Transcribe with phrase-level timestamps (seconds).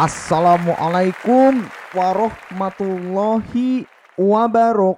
[0.00, 3.84] Assalamualaikum warahmatullahi
[4.16, 4.96] wabarakatuh.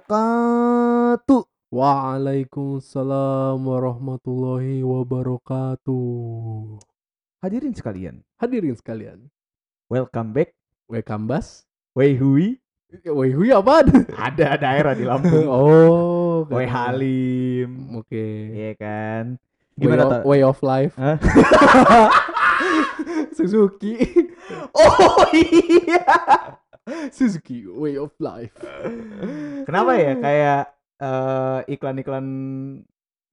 [1.67, 6.79] Waalaikumsalam warahmatullahi wabarakatuh.
[7.43, 9.27] Hadirin sekalian, Hadirin sekalian,
[9.91, 10.55] welcome back.
[10.87, 11.67] welcome bas.
[11.91, 12.63] Wei Hui.
[13.03, 13.83] Woi, hui apa?
[14.31, 15.51] Ada daerah di Lampung.
[15.59, 17.99] oh, Wei Halim.
[17.99, 18.55] Oke.
[18.55, 19.35] Iya kan?
[19.75, 20.23] Way, Gimana of, tuh?
[20.31, 20.95] way of life.
[20.95, 21.19] Hah?
[23.33, 23.93] Suzuki.
[24.75, 26.03] Oh iya.
[27.15, 28.51] Suzuki way of life.
[29.63, 30.61] Kenapa ya kayak
[30.99, 32.25] eh, iklan-iklan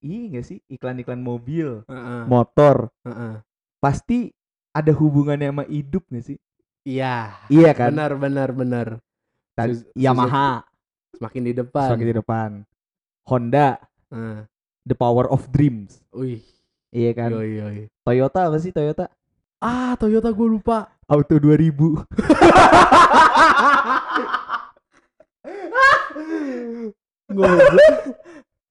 [0.01, 0.59] iya gak sih?
[0.71, 3.43] Iklan-iklan mobil, Heeh, motor heeh.
[3.83, 4.31] pasti
[4.71, 6.39] ada hubungannya sama hidup gak sih?
[6.87, 7.35] Iya.
[7.51, 7.91] Iya kan?
[7.91, 8.87] Benar, benar, benar.
[9.59, 10.63] Tadi Yamaha
[11.19, 11.89] Semakin di depan.
[11.91, 12.51] semakin di depan.
[13.27, 13.69] Honda,
[14.15, 14.46] Heeh.
[14.87, 16.01] The Power of Dreams.
[16.15, 16.41] Wih,
[16.95, 17.35] Iya kan?
[17.35, 17.79] yoi, yoi.
[18.07, 19.11] Toyota apa sih Toyota?
[19.61, 20.89] Ah, Toyota gue lupa.
[21.05, 22.09] Auto 2000.
[27.30, 27.80] Goblok.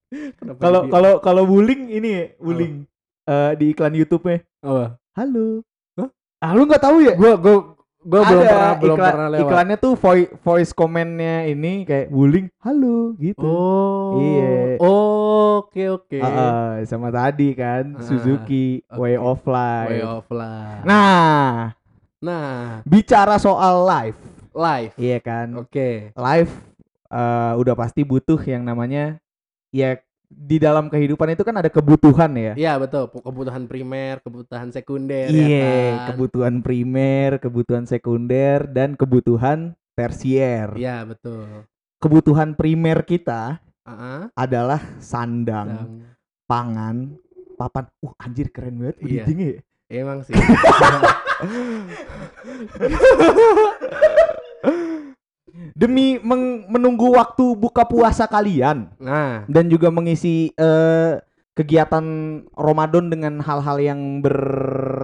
[0.09, 2.89] Kenapa Kalau kalau kalau Wuling ini Wuling
[3.29, 4.41] eh, di iklan YouTube-nya.
[4.65, 4.97] apa?
[5.13, 5.61] Halo.
[5.95, 6.09] Hah?
[6.41, 7.13] Ah lu nggak tahu ya?
[7.13, 9.43] Gua gua gua belum pernah belum iklan- pernah lewat.
[9.43, 13.43] Iklannya tuh voice voice komennya ini kayak Wuling, halo gitu.
[13.43, 14.15] Oh.
[14.17, 14.79] Iya.
[14.79, 16.19] Oke, oke.
[16.83, 18.97] Sama tadi kan Ah, Suzuki oke.
[18.97, 19.89] Way of Life.
[19.89, 20.83] Way of life.
[20.83, 21.75] Nah,
[22.19, 24.19] Nah, bicara soal life,
[24.51, 24.91] life.
[24.95, 25.55] iya kan?
[25.55, 26.11] Oke.
[26.13, 26.51] Life
[27.07, 29.23] eh, udah pasti butuh yang namanya
[29.69, 29.95] ya
[30.29, 32.53] di dalam kehidupan itu kan ada kebutuhan ya.
[32.53, 33.09] Iya, betul.
[33.09, 35.73] Kebutuhan primer, kebutuhan sekunder Iya, ya
[36.05, 36.13] kan?
[36.13, 40.69] kebutuhan primer, kebutuhan sekunder dan kebutuhan tersier.
[40.77, 41.65] Iya, betul.
[41.97, 44.29] Kebutuhan primer kita Heeh.
[44.37, 46.05] adalah sandang, Dan
[46.45, 47.17] pangan,
[47.57, 47.89] papan.
[48.05, 49.25] Uh, anjir keren banget Iya.
[49.25, 49.61] bridging-nya ya.
[49.89, 50.37] emang sih.
[55.73, 61.19] Demi meng- menunggu waktu buka puasa kalian nah, dan juga mengisi eh,
[61.53, 62.03] kegiatan
[62.51, 64.37] Ramadan dengan hal-hal yang ber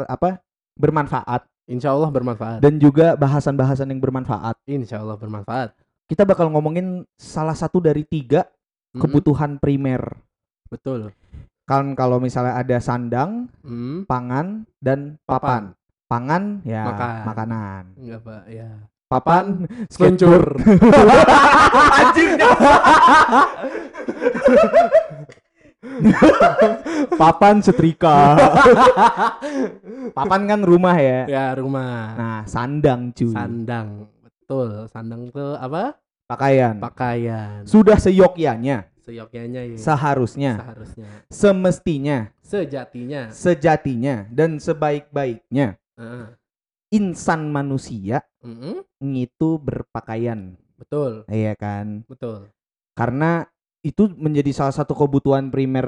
[0.06, 0.40] apa?
[0.76, 2.60] bermanfaat insya Allah bermanfaat.
[2.60, 4.60] dan juga bahasan-bahasan yang bermanfaat.
[4.66, 5.72] Insya Allah bermanfaat.
[6.06, 8.46] Kita bakal ngomongin salah satu dari tiga
[8.92, 9.02] Mm-mm.
[9.02, 10.04] kebutuhan primer.
[10.68, 11.10] Betul.
[11.66, 14.06] Kan kalau misalnya ada sandang, Hmm.
[14.06, 15.74] pangan dan papan.
[16.06, 17.16] Pangan ya Makan.
[17.26, 17.84] makanan.
[17.98, 18.44] Enggak, Pak.
[18.46, 18.70] Ya.
[19.06, 20.58] Papan Seluncur.
[22.02, 22.32] Anjing.
[27.16, 28.34] Papan setrika.
[30.12, 31.22] Papan kan rumah ya.
[31.30, 32.18] ya, rumah.
[32.18, 33.30] Nah, sandang cuy.
[33.32, 34.10] Sandang.
[34.26, 34.90] Betul.
[34.90, 35.96] Sandang itu apa?
[36.26, 36.82] Pakaian.
[36.82, 37.62] Pakaian.
[37.70, 39.78] Sudah seyogyanya, Seyogyanya ya.
[39.78, 41.10] seharusnya, Seharusnya.
[41.30, 43.30] semestinya, Sejatinya.
[43.30, 46.26] sejatinya dan sebaik-baiknya Heeh.
[46.94, 48.85] Insan manusia Mm-mm.
[49.16, 50.53] itu berpakaian.
[50.75, 51.23] Betul.
[51.31, 52.03] Iya kan?
[52.06, 52.51] Betul.
[52.96, 53.47] Karena
[53.85, 55.88] itu menjadi salah satu kebutuhan primer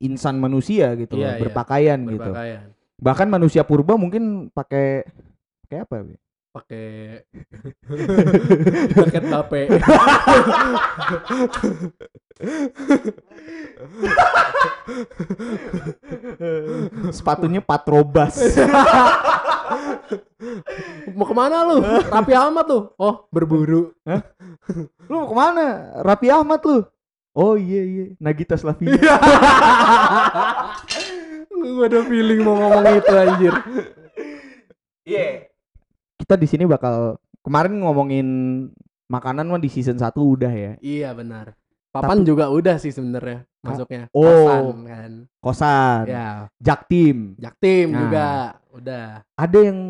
[0.00, 1.40] insan manusia gitu loh, Iya, iya.
[1.44, 2.32] berpakaian gitu.
[2.32, 2.64] Berpakaian.
[3.00, 5.04] Bahkan manusia purba mungkin pakai
[5.68, 6.04] kayak apa?
[6.50, 7.22] Pakai
[8.98, 9.62] jaket bape.
[17.14, 18.34] Sepatunya patrobas.
[21.14, 21.78] Mau ke mana lu?
[21.84, 22.82] Rapi amat tuh.
[22.98, 23.94] Oh, berburu.
[25.06, 25.66] lu mau ke mana?
[26.02, 26.82] Rapi Ahmad lu.
[27.30, 28.98] Oh iya iya, Nagita Slavina.
[31.60, 33.54] Gue ada feeling mau ngomong itu anjir.
[35.06, 35.49] Iya.
[36.20, 38.28] Kita di sini bakal kemarin ngomongin
[39.08, 40.72] makanan mah di season 1 udah ya.
[40.78, 41.56] Iya benar.
[41.90, 44.06] Papan juga udah sih sebenarnya masuknya.
[44.12, 44.22] Oh.
[44.22, 45.12] Kosan kan.
[45.40, 46.28] Kosan, Ya,
[46.60, 47.34] Jaktim.
[47.34, 47.98] Jaktim Nah.
[47.98, 48.26] juga
[48.70, 49.06] udah.
[49.34, 49.80] Ada yang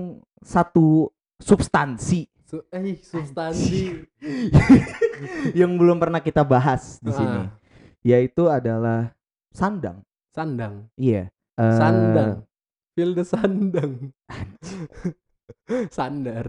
[0.40, 4.02] satu substansi Su eh, substansi.
[5.60, 7.54] yang belum pernah kita bahas di sini, Ah,
[8.02, 9.14] yaitu adalah
[9.54, 10.02] sandang.
[10.34, 10.90] sandang.
[10.98, 11.30] Iya.
[11.54, 12.42] Eh, Sandang.
[12.98, 14.10] Feel the sandang.
[15.90, 16.46] Sandar.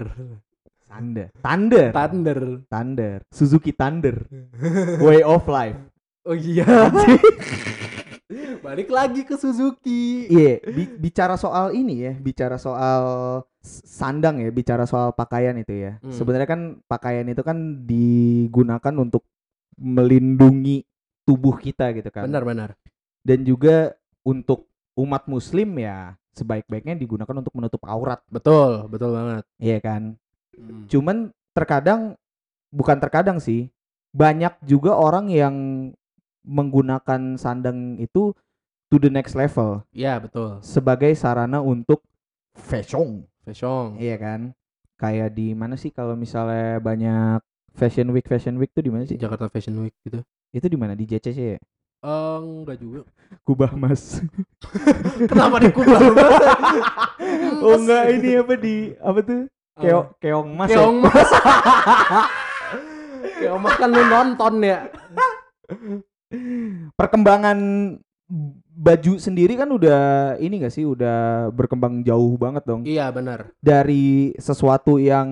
[0.91, 1.31] Thunder.
[1.39, 1.87] Thunder.
[1.95, 2.39] Thunder.
[2.67, 3.17] Thunder.
[3.31, 4.27] Suzuki Thunder.
[5.05, 5.79] Way of life.
[6.27, 6.67] Oh iya.
[8.61, 10.27] Balik lagi ke Suzuki.
[10.31, 13.03] Iya, bi- bicara soal ini ya, bicara soal
[13.65, 15.91] sandang ya, bicara soal pakaian itu ya.
[15.99, 16.13] Hmm.
[16.13, 19.27] Sebenarnya kan pakaian itu kan digunakan untuk
[19.75, 20.85] melindungi
[21.25, 22.27] tubuh kita gitu kan.
[22.29, 22.77] Benar-benar.
[23.25, 29.43] Dan juga untuk umat muslim ya sebaik-baiknya digunakan untuk menutup aurat, Betul, betul banget.
[29.59, 30.15] iya kan?
[30.55, 30.87] Hmm.
[30.87, 31.17] Cuman
[31.51, 32.15] terkadang
[32.71, 33.67] bukan terkadang sih,
[34.11, 35.55] banyak juga orang yang
[36.41, 38.33] menggunakan sandang itu
[38.89, 40.59] to the next level Iya, betul.
[40.59, 42.01] sebagai sarana untuk
[42.57, 43.95] fashion, Fashion.
[43.97, 44.51] iya kan?
[44.97, 47.41] kayak di mana sih kalau misalnya banyak
[47.73, 49.17] fashion week fashion week tuh di mana sih?
[49.17, 50.21] Jakarta Fashion Week gitu.
[50.53, 50.93] Itu di mana?
[50.93, 51.59] Di JCC ya?
[52.01, 53.05] Eh, enggak juga.
[53.45, 54.25] Kubah Mas.
[55.29, 55.99] Kenapa di Kubah?
[57.65, 59.41] oh enggak ini apa di apa tuh?
[59.77, 60.69] Keong keong Mas.
[60.73, 60.81] ya?
[60.81, 61.29] Keong Mas.
[63.41, 64.89] Keong Mas kan lu nonton ya.
[66.97, 67.59] Perkembangan
[68.71, 73.51] baju sendiri kan udah ini gak sih udah berkembang jauh banget dong Iya benar.
[73.59, 75.27] dari sesuatu yang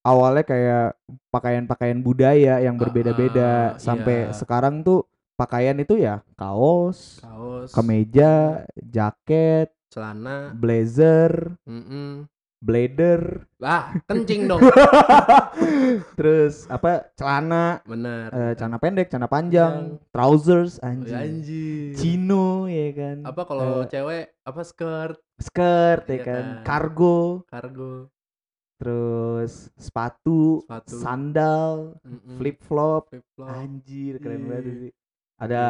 [0.00, 0.96] awalnya kayak
[1.28, 4.32] pakaian-pakaian budaya yang berbeda-beda ah, sampai iya.
[4.32, 5.04] sekarang tuh
[5.34, 12.26] pakaian itu ya kaos, Kaos, kemeja, jaket, celana, blazer, mm
[12.64, 14.64] blader, Lah, kencing dong.
[16.18, 18.32] terus apa celana, Benar.
[18.32, 20.12] eh, celana pendek, celana panjang, Panjang.
[20.14, 21.92] trousers, Oh, anjing, Anjir.
[21.98, 28.08] chino ya kan, Apa kalau Eh, cewek apa skirt, skirt ya Iya kan, cargo, kargo,
[28.80, 33.50] terus sepatu, sepatu, sandal, mm-mm, flip flop, flip-flop.
[33.60, 34.48] anjir keren Ih.
[34.50, 34.92] banget sih.
[35.44, 35.62] Ada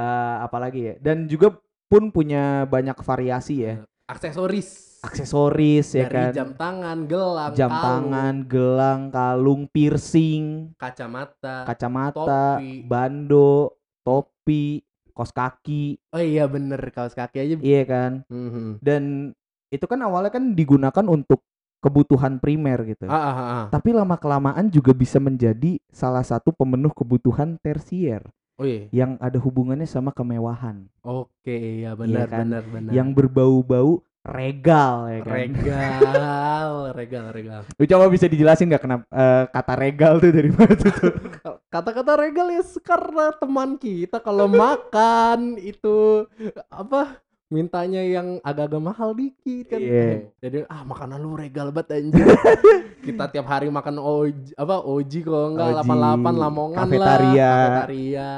[0.42, 0.94] apa lagi ya?
[0.98, 1.54] Dan juga
[1.84, 5.00] pun punya banyak variasi ya, Eh, Aksesoris.
[5.00, 11.64] aksesoris ya Dari kan, jam tangan, gelang, jam kalung, tangan, gelang, kalung, piercing, kacamata.
[11.64, 12.84] kacamata, topi.
[12.84, 14.80] bando, topi,
[15.12, 17.54] kos kaki, Oh iya bener kaos kaki aja.
[17.60, 18.24] iya kan.
[18.26, 18.80] Mhm.
[18.80, 19.32] Dan
[19.68, 21.44] itu kan awalnya kan digunakan untuk
[21.78, 23.04] kebutuhan primer gitu.
[23.04, 23.66] Ah, ah, ah, ah.
[23.68, 28.24] Tapi lama kelamaan juga bisa menjadi salah satu pemenuh kebutuhan tersier
[28.54, 28.86] Oh iya.
[28.94, 32.46] yang ada hubungannya sama kemewahan, Oke, iya benar kan?
[32.46, 32.92] benar benar.
[32.94, 35.32] yang berbau-bau regal ya kan.
[35.36, 37.60] regal, regal, regal.
[37.76, 40.92] Lu coba bisa dijelasin nggak kenapa eh, kata regal tuh dari mana tuh?
[41.74, 46.24] Kata-kata regal ya karena teman kita kalau makan itu
[46.70, 47.18] apa
[47.54, 49.78] mintanya yang agak-agak mahal dikit kan.
[49.78, 50.34] Iya.
[50.42, 52.26] Jadi ah makanan lu regal banget anjir.
[53.06, 57.38] kita tiap hari makan oji, apa oji kalau enggak 88 Lamongan kafetaria.
[57.46, 58.30] lah, kafetaria,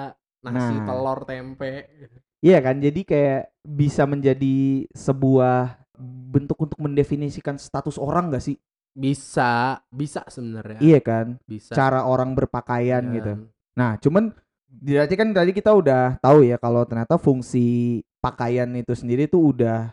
[0.45, 0.85] nasi Nah.
[0.85, 1.73] telur tempe.
[2.45, 5.81] Iya kan, jadi kayak bisa menjadi sebuah
[6.29, 8.61] bentuk untuk mendefinisikan status orang gak sih?
[8.93, 10.79] Bisa, bisa sebenarnya.
[10.79, 11.73] Iya kan, Bisa.
[11.73, 13.15] cara orang berpakaian Iya.
[13.17, 13.33] gitu.
[13.75, 14.31] Nah, cuman
[14.69, 19.93] berarti kan tadi kita udah tahu ya kalau ternyata fungsi pakaian itu sendiri tuh udah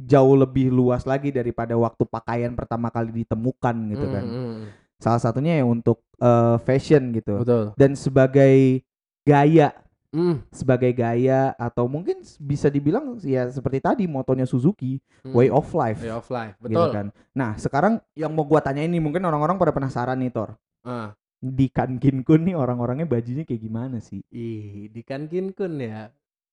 [0.00, 4.24] jauh lebih luas lagi daripada waktu pakaian pertama kali ditemukan gitu kan.
[4.24, 4.64] Mm, mm,
[5.00, 7.44] Salah satunya ya untuk eh, fashion gitu.
[7.44, 7.76] Betul.
[7.76, 8.84] Dan sebagai
[9.24, 9.76] gaya,
[10.10, 15.30] Mm, sebagai gaya atau mungkin bisa dibilang ya seperti tadi motonya Suzuki, mm.
[15.30, 16.02] way of life.
[16.02, 16.58] Way of life.
[16.58, 16.90] gitu Betul.
[16.90, 17.06] kan.
[17.30, 20.58] Nah, sekarang yang mau gua tanya ini mungkin orang-orang pada penasaran nih Tor.
[20.82, 21.14] Ah.
[21.38, 24.18] Di Kankin Kun nih orang-orangnya bajunya kayak gimana sih?
[24.34, 26.10] Ih, di Kankin Kun ya.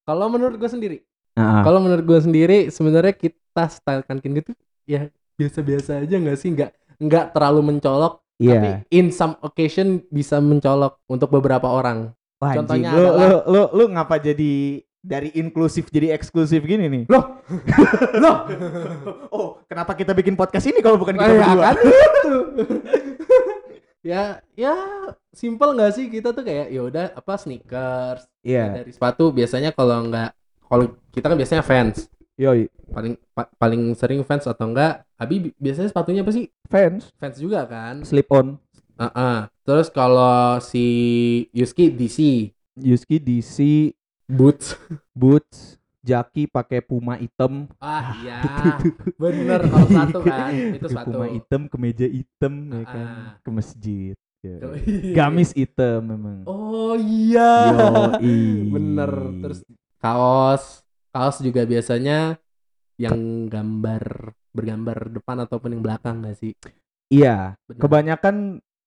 [0.08, 0.98] Kalau menurut gue sendiri,
[1.38, 4.58] Nah, kalau menurut gue sendiri sebenarnya kita style Kankin gitu
[4.90, 5.06] ya
[5.38, 8.58] biasa-biasa aja nggak sih, nggak nggak terlalu mencolok, iya.
[8.58, 12.10] tapi in some occasion bisa mencolok untuk beberapa orang.
[12.42, 17.04] Wah, contohnya lu, adalah- lu, lu, lu ngapa jadi dari inklusif jadi eksklusif gini nih?
[17.06, 17.38] Loh,
[18.26, 18.38] Loh.
[19.30, 21.64] oh, kenapa kita bikin podcast ini kalau bukan kita ya berdua?
[21.70, 22.34] kan itu.
[24.02, 24.74] ya, ya
[25.34, 26.06] simple nggak sih?
[26.08, 28.82] Kita tuh kayak ya udah apa sneakers, Iya.
[28.84, 29.30] dari sepatu.
[29.32, 30.30] Biasanya kalau nggak
[30.68, 32.08] kalau kita kan biasanya fans.
[32.38, 36.46] Yoi, paling pa- paling sering fans atau enggak Abi bi- biasanya sepatunya apa sih?
[36.70, 37.10] Fans.
[37.18, 38.06] Fans juga kan?
[38.06, 38.62] Slip on.
[38.98, 39.46] Heeh.
[39.62, 40.86] terus kalau si
[41.54, 42.50] Yuski DC
[42.82, 43.58] Yuski DC
[44.26, 44.74] boots.
[45.14, 45.78] Boots,
[46.08, 47.68] jaki pakai Puma hitam.
[47.78, 48.40] ah iya
[49.16, 53.32] bener kalau satu kan itu Ke sepatu Puma hitam, kemeja hitam ya kan, Ah.
[53.44, 54.16] ke masjid.
[54.40, 54.62] Ya.
[55.14, 56.46] Gamis hitam memang.
[56.46, 57.74] oh iya
[58.16, 58.70] Yoi.
[58.70, 59.12] bener
[59.42, 59.60] terus
[59.98, 62.38] kaos kaos juga biasanya
[62.96, 66.54] yang gambar bergambar depan ataupun yang belakang gak sih
[67.08, 67.80] Iya, Bener.
[67.80, 68.36] kebanyakan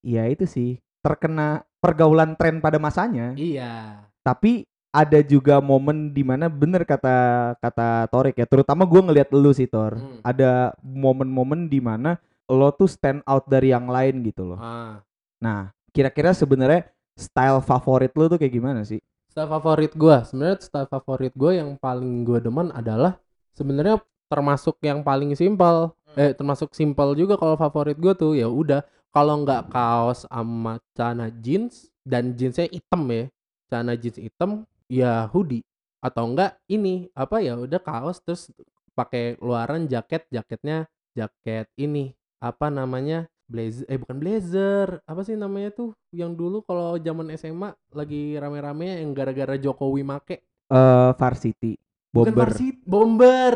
[0.01, 3.33] ya itu sih terkena pergaulan tren pada masanya.
[3.35, 9.31] iya Tapi ada juga momen di mana bener kata kata Torik ya, terutama gue ngelihat
[9.31, 9.97] lu sih Tor.
[9.97, 10.19] Hmm.
[10.27, 12.19] Ada momen-momen di mana
[12.51, 14.59] lo tuh stand out dari yang lain gitu loh.
[14.59, 14.99] ah
[15.41, 19.01] Nah, kira-kira sebenarnya style favorit lu tuh kayak gimana sih?
[19.31, 23.17] Style favorit gua, sebenarnya style favorit gua yang paling gua demen adalah
[23.55, 25.95] sebenarnya termasuk yang paling simpel.
[26.19, 28.83] Eh termasuk simpel juga kalau favorit gua tuh ya udah
[29.15, 33.31] kalau nggak kaos sama celana jeans dan jeansnya hitam ya.
[33.71, 35.63] Celana jeans hitam ya hoodie
[36.01, 38.51] atau enggak ini apa ya udah kaos terus
[38.91, 43.31] pakai luaran jaket, jaketnya jaket ini apa namanya?
[43.47, 49.03] blazer eh bukan blazer apa sih namanya tuh yang dulu kalau zaman SMA lagi rame-rame
[49.03, 51.75] yang gara-gara Jokowi make Eh, varsity.
[52.09, 52.47] Bukan Bomber.
[52.47, 53.55] varsity, bomber.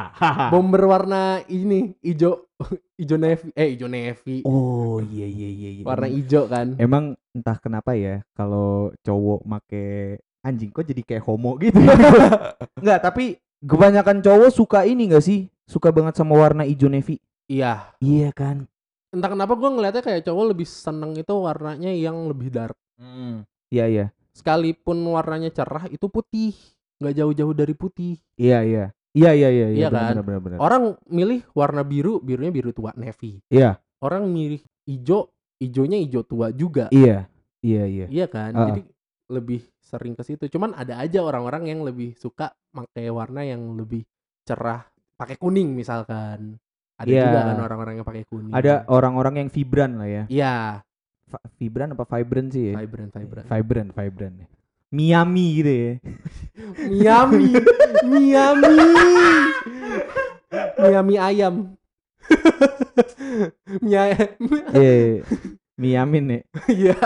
[0.52, 2.48] Bomber warna ini hijau
[2.96, 4.40] hijau navy eh hijau navy.
[4.42, 5.70] oh iya iya iya.
[5.70, 5.82] iya.
[5.84, 6.66] warna Emang- hijau kan.
[6.76, 9.84] Emang entah kenapa ya kalau cowok make
[10.46, 11.74] anjing kok jadi kayak homo gitu.
[12.80, 15.50] Enggak, tapi kebanyakan cowok suka ini gak sih?
[15.66, 17.18] Suka banget sama warna hijau navy.
[17.50, 17.90] Iya.
[17.98, 18.70] Iya kan?
[19.10, 22.78] Entah kenapa gue ngeliatnya kayak cowok lebih seneng itu warnanya yang lebih dark.
[23.74, 24.06] Iya iya.
[24.36, 26.54] Sekalipun warnanya cerah itu putih,
[27.02, 28.14] nggak jauh-jauh dari putih.
[28.38, 28.84] Iya iya.
[29.16, 30.12] Iya iya iya Iya benar, kan?
[30.12, 30.58] benar, benar, benar.
[30.60, 33.40] Orang milih warna biru, birunya biru tua navy.
[33.48, 33.80] Iya.
[34.04, 36.92] Orang milih hijau, hijaunya hijau tua juga.
[36.92, 37.24] Iya.
[37.64, 38.06] Iya iya.
[38.12, 38.52] Iya kan?
[38.52, 38.70] Ah.
[38.70, 38.84] Jadi
[39.32, 40.50] lebih sering ke situ.
[40.50, 44.02] Cuman ada aja orang-orang yang lebih suka pakai warna yang lebih
[44.42, 44.82] cerah,
[45.14, 46.58] pakai kuning misalkan.
[46.96, 47.22] Ada Iya.
[47.22, 48.50] juga kan orang-orang yang pakai kuning.
[48.50, 50.24] Ada orang-orang yang vibran lah ya.
[50.26, 50.54] Iya,
[51.26, 52.74] Va- vibran apa vibrant sih ya?
[52.76, 53.46] vibrant vibrant.
[53.46, 54.36] Vibrant, vibrant.
[54.36, 54.46] ya.
[54.86, 55.92] Miami gitu ya.
[56.90, 57.50] Miami,
[58.02, 58.78] Miami,
[60.78, 61.54] Miami ayam.
[63.84, 65.22] Miami, Iya.
[65.76, 66.40] Miamin ya.
[66.72, 66.96] Iya.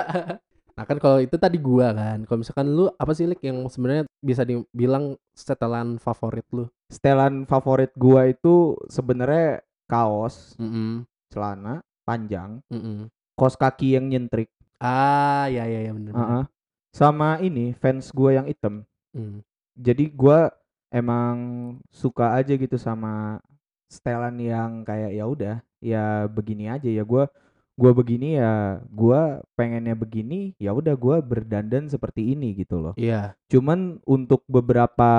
[0.80, 2.24] Nah kan kalau itu tadi gua kan.
[2.24, 6.72] Kalau misalkan lu apa sih Lik yang sebenarnya bisa dibilang setelan favorit lu?
[6.88, 13.06] Setelan favorit gua itu sebenarnya kaos, Mm celana panjang, -mm.
[13.38, 14.50] kaos kaki yang nyentrik,
[14.82, 16.16] Ah, ya ya ya benar.
[16.16, 16.44] Heeh.
[16.90, 18.82] sama ini fans gua yang hitam.
[19.12, 19.44] Mm.
[19.76, 20.50] Jadi gua
[20.90, 21.36] emang
[21.92, 23.38] suka aja gitu sama
[23.86, 27.28] setelan yang kayak ya udah, ya begini aja ya gua
[27.80, 32.92] gua begini ya gua pengennya begini ya udah gua berdandan seperti ini gitu loh.
[33.00, 33.32] Iya.
[33.48, 35.10] Cuman untuk beberapa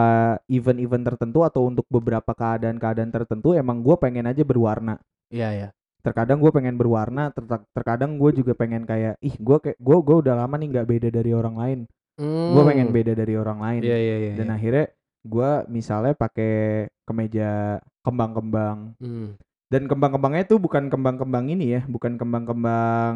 [0.45, 5.01] event-event tertentu atau untuk beberapa keadaan-keadaan tertentu emang gue pengen aja berwarna.
[5.33, 5.67] Iya ya.
[6.01, 10.15] Terkadang gue pengen berwarna, ter- terkadang gue juga pengen kayak ih gue kayak gue gue
[10.21, 11.79] udah lama nih nggak beda dari orang lain.
[12.21, 13.81] Gue pengen beda dari orang lain.
[13.81, 14.33] Iya iya iya.
[14.37, 14.55] Dan iya.
[14.57, 14.85] akhirnya
[15.21, 18.97] gue misalnya pakai kemeja kembang-kembang.
[18.97, 19.37] Hmm.
[19.71, 23.15] Dan kembang-kembangnya itu bukan kembang-kembang ini ya, bukan kembang-kembang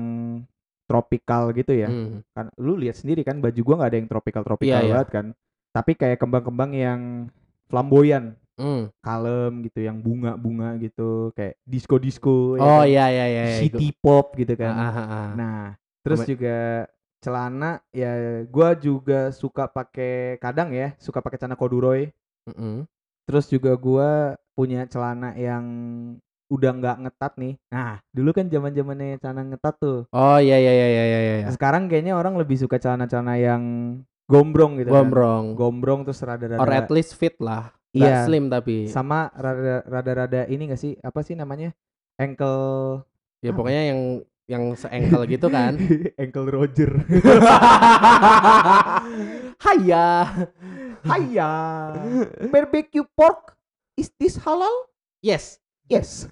[0.86, 1.90] tropikal gitu ya.
[1.90, 2.22] Hmm.
[2.32, 5.26] kan lu lihat sendiri kan baju gua nggak ada yang tropical tropical Iya, banget kan
[5.74, 7.02] tapi kayak kembang-kembang yang
[7.68, 8.88] flamboyan Hmm.
[9.04, 13.44] kalem gitu yang bunga-bunga gitu kayak disco disco Oh iya iya iya.
[13.50, 13.58] iya.
[13.60, 15.30] city pop gitu kan Ah, ah, ah.
[15.36, 15.60] nah
[16.06, 16.58] terus Kome- juga
[17.20, 18.12] celana ya
[18.48, 22.14] gua juga suka pakai kadang ya suka pakai celana corduroy
[22.48, 22.86] Mm-mm.
[23.26, 25.66] terus juga gua punya celana yang
[26.48, 30.72] udah nggak ngetat nih nah dulu kan zaman zamannya celana ngetat tuh Oh iya iya
[30.72, 31.20] iya iya iya.
[31.42, 31.48] iya.
[31.50, 33.64] sekarang kayaknya orang lebih suka celana-celana yang
[34.26, 34.96] gombrong gitu kan.
[35.02, 35.44] Gombrong.
[35.54, 37.70] gombrong terus rada-rada Or at least fit lah.
[37.90, 38.86] Iya slim tapi.
[38.86, 41.72] sama rada- rada-rada ini gak sih apa sih namanya
[42.16, 43.06] ankle
[43.40, 43.58] Ya apa?
[43.58, 44.02] pokoknya yang
[44.46, 45.78] yang se-ankle gitu kan.
[46.22, 46.92] ankle Roger
[49.58, 50.08] Haya.
[51.04, 51.52] Haya
[52.54, 53.54] barbecue pork
[53.94, 55.58] is this halal Yes.
[55.88, 56.26] Yes.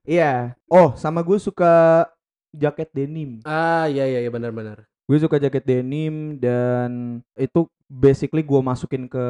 [0.00, 0.56] Iya.
[0.66, 2.06] Oh sama gue suka
[2.50, 3.38] jaket denim.
[3.44, 4.88] Ah iya iya iya benar-benar.
[5.06, 9.26] gue suka jaket denim dan itu basically gue masukin ke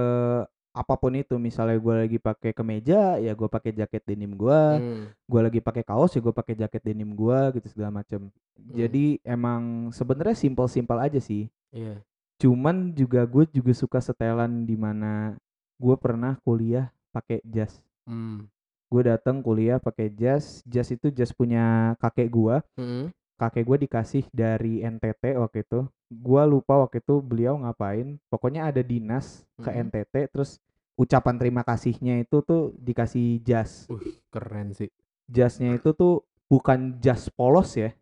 [0.70, 1.37] apa pun itu.
[1.37, 5.04] Misalnya gue lagi pakai kemeja ya gue pakai jaket denim gue Hmm.
[5.10, 8.30] gue lagi pakai kaos ya gue pakai jaket denim gue gitu segala macem.
[8.70, 11.50] Jadi emang sebenarnya simpel-simpel aja sih.
[11.70, 12.00] Iya.
[12.40, 15.37] cuman juga gue juga suka setelan di mana
[15.76, 17.84] gue pernah kuliah pakai jas.
[18.08, 18.49] Hmm.
[18.90, 23.11] Gue datang kuliah pakai jas jas itu jas punya kakek gue Mm-mm.
[23.40, 28.82] kakek gue dikasih dari NTT waktu itu gue lupa waktu itu beliau ngapain pokoknya ada
[28.82, 29.78] dinas ke Mhm.
[29.87, 30.59] NTT terus
[30.99, 34.90] ucapan terima kasihnya itu tuh dikasih jas Wih, keren sih.
[35.30, 37.94] jasnya itu tuh bukan jas polos ya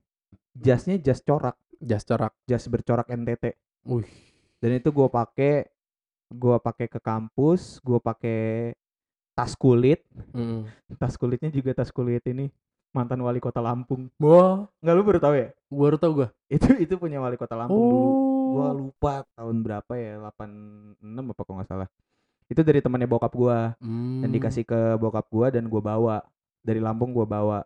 [0.57, 2.35] jasnya jas corak Jas corak.
[2.51, 3.55] jas bercorak NTT
[3.87, 4.09] Wih.
[4.59, 5.69] dan itu gue pakai
[6.29, 8.41] gue pakai ke kampus gue pakai
[9.39, 10.03] tas kulit.
[10.35, 10.67] Mm.
[10.99, 12.51] tas kulitnya juga tas kulit ini
[12.91, 14.11] mantan wali kota Lampung.
[14.19, 15.49] Wah, nggak lu baru tahu ya?
[15.71, 16.29] Baru tau gue.
[16.51, 18.09] itu itu punya wali kota Lampung dulu.
[18.49, 18.73] Gua Oh.
[18.75, 21.89] lupa tahun berapa ya 86 apa kalau nggak salah.
[22.49, 23.77] Itu dari temannya bokap gua.
[23.79, 24.33] Dan Hmm.
[24.33, 26.17] dikasih ke bokap gua dan gua bawa.
[26.65, 27.61] Dari Lampung gua bawa.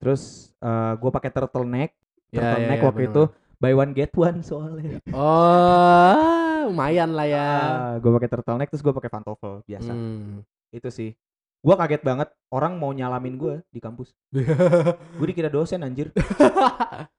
[0.00, 1.92] Terus eh, gua pakai turtleneck.
[2.32, 3.22] Ya, ya, turtleneck ya, waktu bener, itu
[3.60, 4.98] buy one get one soalnya.
[5.12, 7.48] Oh, lumayan lah ya.
[7.52, 9.92] Ah, gua pakai turtleneck terus gua pakai pantofel biasa.
[9.92, 10.40] Hmm.
[10.76, 11.10] Itu sih.
[11.64, 14.14] Gua kaget banget orang mau nyalamin gua di kampus.
[15.18, 16.14] Gua dikira dosen anjir.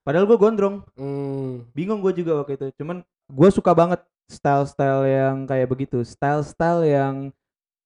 [0.05, 0.85] Padahal gua gondrong.
[0.95, 1.67] Hmm.
[1.75, 2.67] bingung gue juga waktu itu.
[2.79, 3.99] Cuman gue suka banget
[4.31, 5.99] style-style yang kayak begitu.
[6.05, 7.15] Style-style yang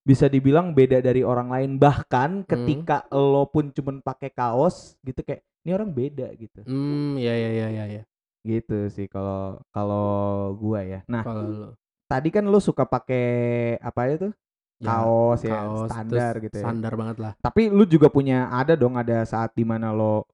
[0.02, 1.72] bisa dibilang beda dari orang lain.
[1.78, 6.62] Bahkan ketika lo pun cuman pakai kaos gitu kayak ini orang beda gitu.
[6.66, 8.04] Hmm, ya ya ya ya ya.
[8.42, 11.00] gitu sih kalau kalau gue ya.
[11.06, 11.78] Nah lu.
[12.10, 14.30] tadi kan lu suka pakai apa itu?
[14.82, 16.64] Ya, kaos ya, kaos, standar gitu ya.
[16.66, 17.34] Standar banget lah.
[17.38, 20.26] Tapi lu juga punya ada dong ada saat di mana lo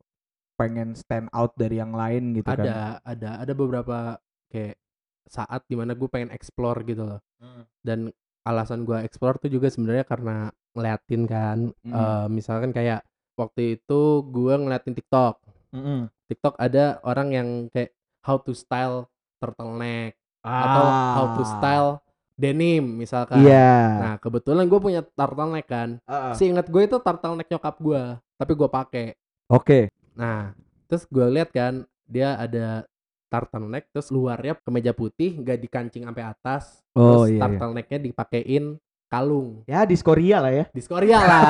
[0.55, 2.63] pengen stand out dari yang lain gitu kan.
[2.63, 4.17] Ada, ada, ada beberapa
[4.49, 4.79] kayak
[5.27, 7.19] saat di mana gue pengen explore gitu loh.
[7.37, 7.67] Hmm.
[7.83, 8.07] Dan
[8.41, 11.91] alasan gue explore tuh juga sebenarnya karena ngeliatin kan, Hmm.
[11.93, 13.03] eh, misalkan kayak
[13.35, 15.43] waktu itu gue ngeliatin TikTok.
[15.75, 16.07] Mm-mm.
[16.25, 17.91] TikTok ada orang yang kayak
[18.23, 21.49] how to style turtleneck atau how to Ah.
[21.53, 21.89] style
[22.37, 23.41] denim misalkan.
[23.41, 23.73] Iya.
[23.97, 25.89] Nah kebetulan gue punya turtleneck kan.
[26.05, 26.33] Heeh.
[26.37, 28.03] Seingat gue itu turtleneck nyokap gue,
[28.37, 29.07] tapi gue pakai.
[29.49, 29.89] Oke.
[30.13, 30.53] Nah,
[30.85, 32.85] terus gue lihat kan dia ada
[33.27, 36.85] turtleneck terus luarnya kemeja putih nggak dikancing sampai atas.
[36.93, 37.35] Oh terus iya.
[37.35, 37.41] iya.
[37.43, 38.65] turtlenecknya dipakein
[39.09, 39.65] kalung.
[39.65, 40.65] Ya di Korea lah ya.
[40.69, 41.43] Di Korea lah.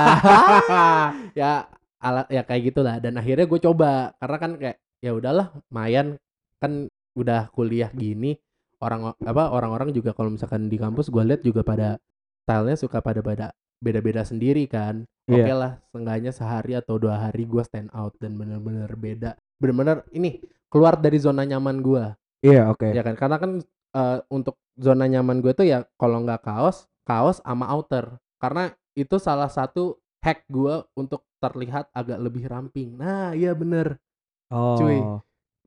[1.39, 1.67] ya
[1.97, 6.17] alat ya kayak gitulah dan akhirnya gue coba karena kan kayak ya udahlah mayan
[6.61, 6.85] kan
[7.17, 8.37] udah kuliah gini
[8.77, 11.97] orang apa orang-orang juga kalau misalkan di kampus gue lihat juga pada
[12.45, 13.45] stylenya suka pada pada
[13.77, 15.53] beda-beda sendiri kan oke Iya.
[15.53, 20.95] lah seenggaknya sehari atau dua hari gue stand out dan bener-bener beda bener-bener ini keluar
[20.95, 22.05] dari zona nyaman gue
[22.45, 22.93] Iya, oke.
[22.93, 23.51] ya kan karena kan
[23.93, 29.17] eh, untuk zona nyaman gue tuh ya kalau nggak kaos kaos sama outer karena itu
[29.17, 33.97] salah satu hack gue untuk terlihat agak lebih ramping nah iya bener
[34.47, 34.79] Oh.
[34.79, 35.03] cuy.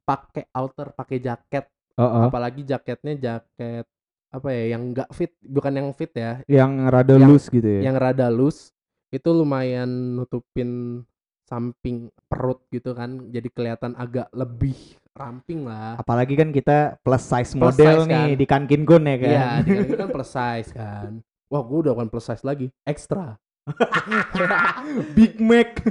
[0.02, 1.68] pakai outer pakai jaket
[2.00, 2.24] Heeh.
[2.26, 3.84] apalagi jaketnya jaket
[4.30, 7.80] apa ya yang nggak fit bukan yang fit ya Yang rada Yang- loose gitu ya.
[7.82, 8.70] yang rada loose
[9.10, 11.02] itu lumayan nutupin
[11.44, 14.78] samping perut gitu kan jadi kelihatan agak lebih
[15.10, 18.38] ramping lah Apalagi kan kita plus size Plus model size, nih kan.
[18.38, 19.26] di Kankin Gun ya kan.
[19.28, 21.10] Iya, di Kantin kan plus size kan.
[21.50, 23.34] Wah, gue udah bukan plus size lagi, ekstra.
[25.16, 25.80] Big Mac.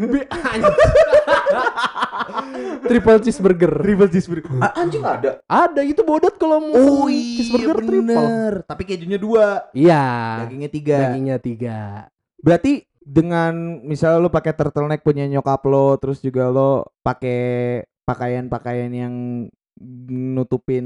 [2.89, 3.73] triple cheeseburger.
[3.79, 4.49] Triple cheeseburger.
[4.59, 5.39] Ah, anjing ada.
[5.45, 8.05] Ada itu bodot kalau mau Oh iya cheeseburger triple.
[8.05, 8.53] bener.
[8.65, 10.05] Tapi kejunya dua, Iya.
[10.45, 10.97] dagingnya tiga.
[11.09, 11.79] Dagingnya tiga.
[12.39, 19.13] Berarti dengan misalnya lo pakai turtleneck punya nyokap lo, terus juga lo pakai pakaian-pakaian yang
[20.11, 20.85] nutupin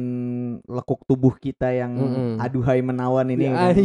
[0.70, 2.34] lekuk tubuh kita yang Mm-mm.
[2.38, 3.50] aduhai menawan ini.
[3.50, 3.76] Ya, kan.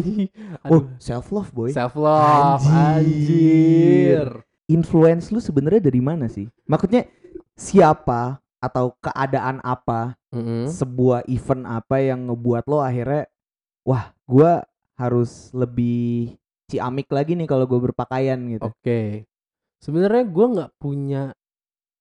[0.69, 1.73] Oh, self love boy.
[1.73, 2.69] Self love, Anjir.
[2.69, 4.29] anjir.
[4.69, 6.45] Influence lu sebenarnya dari mana sih?
[6.69, 7.09] Maksudnya
[7.57, 10.69] siapa atau keadaan apa, Mm-mm.
[10.69, 13.25] sebuah event apa yang ngebuat lo akhirnya
[13.89, 14.61] wah, gua
[14.99, 16.37] harus lebih
[16.69, 18.69] ciamik lagi nih kalau gue berpakaian gitu.
[18.69, 19.25] Oke.
[19.81, 21.33] Sebenarnya gue nggak punya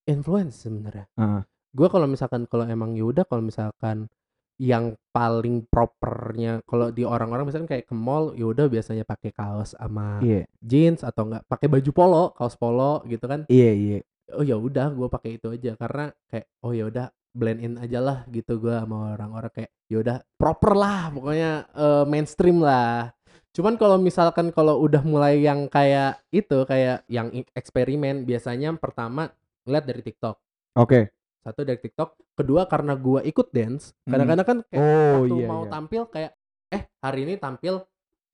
[0.09, 1.07] influence sebenarnya.
[1.15, 1.41] Heeh.
[1.77, 4.09] Gue kalau misalkan kalau emang yaudah kalau misalkan
[4.57, 10.17] yang paling propernya kalau di orang-orang misalkan kayak ke mall yaudah biasanya pakai kaos sama
[10.25, 13.97] Iya, jeans atau enggak pakai baju polo kaos polo gitu kan iya, iya.
[14.33, 18.01] oh ya udah gue pakai itu aja karena kayak oh ya udah blend in aja
[18.01, 23.13] lah gitu gue sama orang-orang kayak ya udah proper lah pokoknya eh, mainstream lah
[23.53, 29.29] cuman kalau misalkan kalau udah mulai yang kayak itu kayak yang eksperimen biasanya pertama
[29.69, 31.09] ngeliat dari TikTok Oke.
[31.47, 34.11] Satu dari TikTok kedua karena gua ikut dance Hmm.
[34.11, 35.47] kadang-kadang kan kayak Oh waktu iya.
[35.47, 35.71] mau iya.
[35.71, 36.31] tampil kayak
[36.67, 37.73] eh hari ini tampil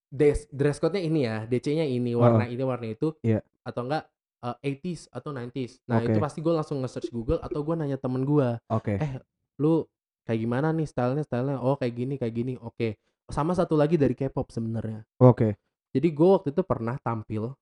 [0.10, 3.42] dress dress code-nya ini ya DC-nya ini warna ini warna itu Iya.
[3.62, 4.04] atau enggak
[4.44, 6.22] eh, 80s atau 90s nah itu Oke.
[6.22, 8.98] pasti gue langsung nge-search Google atau gue nanya temen gua Oke.
[8.98, 9.14] eh
[9.58, 9.86] lu
[10.24, 12.98] kayak gimana nih stylenya stylenya oh kayak gini kayak gini oke
[13.28, 15.56] sama satu lagi dari K-pop sebenarnya Oke.
[15.90, 17.54] jadi gue waktu itu pernah tampil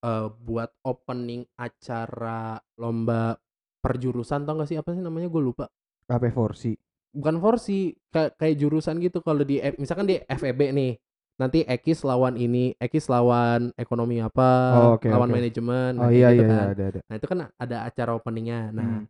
[0.00, 3.34] eh, buat opening acara lomba
[3.78, 5.66] perjurusan tau gak sih apa sih namanya gue lupa
[6.06, 6.74] Apa Forsi?
[7.08, 10.92] bukan forsi kayak kayak jurusan gitu kalau di F- misalkan di FEB nih
[11.40, 15.34] nanti Ekis lawan ini Ekis lawan ekonomi apa Oh, oke, lawan oke.
[15.34, 16.64] manajemen nah, Oh kayak iya gitu iya, kan.
[16.68, 17.00] iya ada ada.
[17.08, 19.04] nah itu kan ada acara openingnya nah Hmm.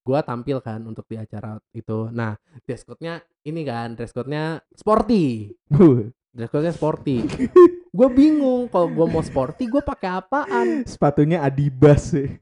[0.00, 5.50] gua tampil kan untuk di acara itu nah dress code-nya ini kan dress code-nya sporty
[6.30, 7.26] dress code-nya sporty
[7.98, 12.38] gue bingung kalau gua mau sporty gue pakai apaan Sepatunya Adibas sih.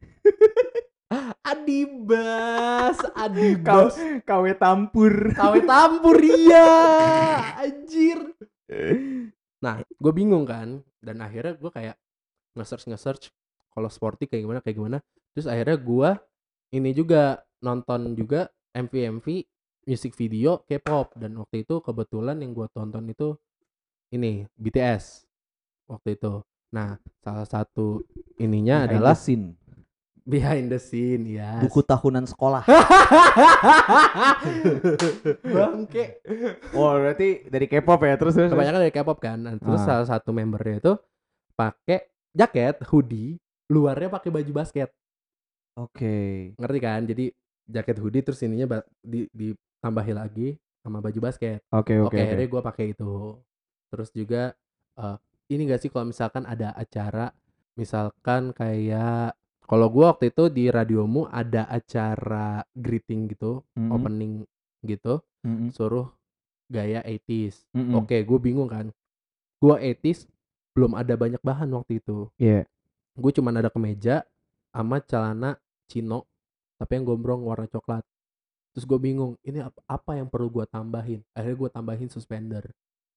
[1.49, 3.97] Adibas Adibas.
[4.29, 5.33] KW tampur.
[5.33, 6.69] KW tampur iya.
[7.65, 8.21] Anjir.
[9.65, 10.85] Nah gue bingung kan.
[11.01, 11.97] Dan akhirnya gue kayak
[12.53, 13.25] nge-search nge-search
[13.73, 14.99] kalau sporty kayak gimana kayak gimana.
[15.33, 16.11] Terus akhirnya gue
[16.77, 19.27] ini juga nonton juga MV MV
[19.89, 21.17] music video K-pop.
[21.17, 23.33] Dan waktu itu kebetulan yang gue tonton itu
[24.13, 25.25] ini BTS
[25.89, 26.45] waktu itu.
[26.77, 28.05] Nah salah satu
[28.37, 29.57] ininya adalah scene.
[30.29, 32.61] Behind the scene ya buku tahunan sekolah.
[35.41, 36.05] bangke
[36.77, 38.53] oh, berarti dari K-pop ya terus terus.
[38.53, 39.87] kebanyakan dari K-pop kan Nah, terus Ah.
[39.87, 40.93] salah satu membernya itu
[41.55, 44.93] pakai jaket hoodie luarnya pakai baju basket
[45.75, 46.53] Oke.
[46.55, 47.25] ngerti kan jadi
[47.65, 50.49] jaket hoodie terus ininya di ditambahi lagi
[50.81, 52.15] sama baju basket Oke oke oke.
[52.15, 52.19] oke.
[52.19, 53.13] akhirnya gue pakai itu
[53.89, 54.53] Terus juga
[55.01, 55.17] eh,
[55.49, 57.33] ini gak sih kalau misalkan ada acara
[57.73, 59.33] misalkan kayak
[59.69, 63.93] kalau gua waktu itu di radiomu ada acara greeting gitu, Mm-mm.
[63.93, 64.33] opening
[64.81, 65.69] gitu, Mm-mm.
[65.71, 66.09] suruh
[66.73, 67.69] gaya 80s.
[67.77, 68.01] Mm-mm.
[68.01, 68.89] Oke, gue bingung kan.
[69.61, 70.25] Gua 80s
[70.73, 72.33] belum ada banyak bahan waktu itu.
[72.41, 72.65] Iya.
[73.19, 74.25] Gue cuman ada kemeja
[74.73, 75.59] sama celana
[75.91, 76.25] chino
[76.79, 78.07] tapi yang gombrong warna coklat.
[78.73, 81.21] Terus gue bingung, ini ap- apa yang perlu gua tambahin?
[81.35, 82.63] Akhirnya gue tambahin suspender.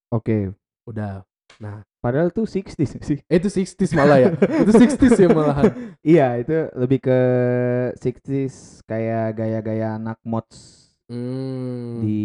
[0.09, 0.49] Oke.
[0.89, 1.21] Udah.
[1.59, 3.21] Nah, Padahal tuh 60s sih.
[3.21, 4.29] eh, itu 60s malah ya.
[4.33, 5.65] itu 60s ya malahan.
[6.01, 7.19] Iya, itu lebih ke
[7.95, 10.79] 60s kayak gaya-gaya anak mods
[11.11, 11.99] Hmm.
[11.99, 12.23] di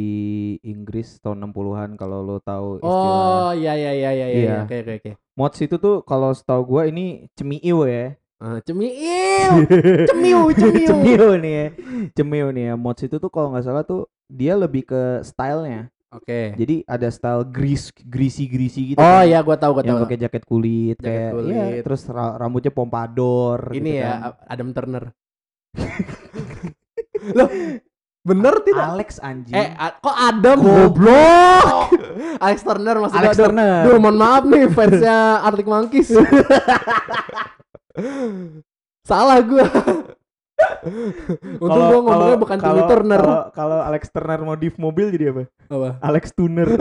[0.62, 4.38] Inggris tahun 60-an kalau lo tahu istilah Oh, iya iya iya iya iya.
[4.38, 4.56] Iya.
[4.62, 5.10] Oke oke oke.
[5.34, 8.14] mods itu tuh kalau setahu gua ini cemiu ya.
[8.38, 8.86] Ah, cemiu.
[10.08, 10.86] Cemiu, cemiu.
[10.86, 11.66] cemiu nih ya.
[12.14, 12.74] Cemiu nih ya.
[12.78, 15.90] Mods itu tuh kalau nggak salah tuh dia lebih ke stylenya.
[16.14, 16.54] Oke.
[16.54, 18.98] Jadi ada style grease greasy greasy gitu.
[18.98, 19.26] Oh kan.
[19.26, 20.04] iya, gua tahu gua yang tahu.
[20.06, 21.50] pakai jaket kulit Jaket kayak kulit.
[21.50, 24.20] iya terus ra- rambutnya pompadour Ini gitu ya kan.
[24.46, 25.04] Adam Turner.
[27.36, 27.48] Loh,
[28.22, 28.86] bener tidak?
[28.86, 29.50] Alex anjing.
[29.52, 31.90] Eh, kok Adam Goblok.
[32.38, 33.20] Alex Turner maksudnya.
[33.26, 33.82] Alex Turner.
[33.82, 36.14] Duh, mohon maaf nih fansnya Arctic Monkeys.
[39.08, 39.66] Salah gua.
[41.62, 43.22] Untung gua ngomongnya bukan Timmy kalau- Turner.
[43.52, 45.42] Kalau Alex Turner modif mobil jadi apa?
[45.68, 45.88] Apa?
[46.00, 46.68] Alex Tuner.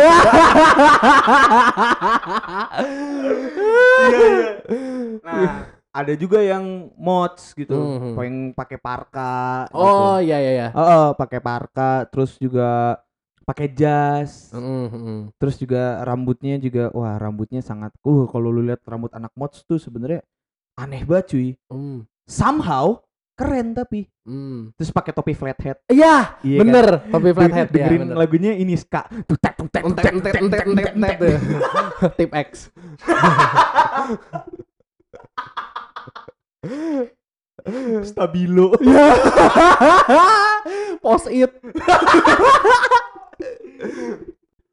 [5.26, 5.52] Nah,
[5.92, 8.12] ada juga yang mods gitu, Mhm.
[8.20, 9.66] yang pakai parka.
[9.72, 10.28] Oh gitu.
[10.30, 10.68] iya iya iya.
[10.76, 13.00] Oh, oh, pakai parka, terus juga
[13.46, 15.20] pakai jas, Mm, mm.
[15.38, 19.78] terus juga rambutnya juga, wah rambutnya sangat, uh kalau lu lihat rambut anak mods tuh
[19.78, 20.26] sebenarnya
[20.76, 21.50] aneh banget cuy.
[21.70, 24.80] Mm, Somehow keren tapi, mm.
[24.80, 25.78] terus pakai topi flat head.
[25.92, 26.88] Iya, Iya bener.
[27.12, 27.36] Topi kan?
[27.36, 27.74] flathead ya.
[27.76, 28.16] dengerin bener.
[28.16, 31.38] lagunya ini ska tutek tutek entet, entet, entet, entet, tuh.
[32.18, 32.72] Tip X.
[38.06, 38.74] stabilo
[41.02, 41.52] Post it.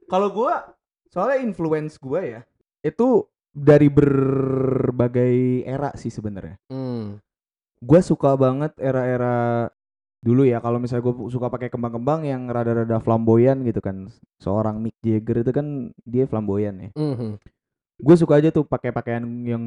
[0.09, 0.77] kalau gua
[1.09, 2.41] soalnya influence gua ya
[2.85, 7.21] itu dari berbagai era sih sebenarnya Hmm.
[7.83, 9.67] Gua suka banget era-era
[10.23, 14.07] dulu ya kalau misalnya gue suka pakai kembang-kembang yang rada-rada flamboyan gitu kan
[14.39, 15.67] seorang Mick Jagger itu kan
[16.07, 17.43] dia flamboyan ya Mhm.
[17.99, 19.65] gue suka aja tuh pakai pakaian yang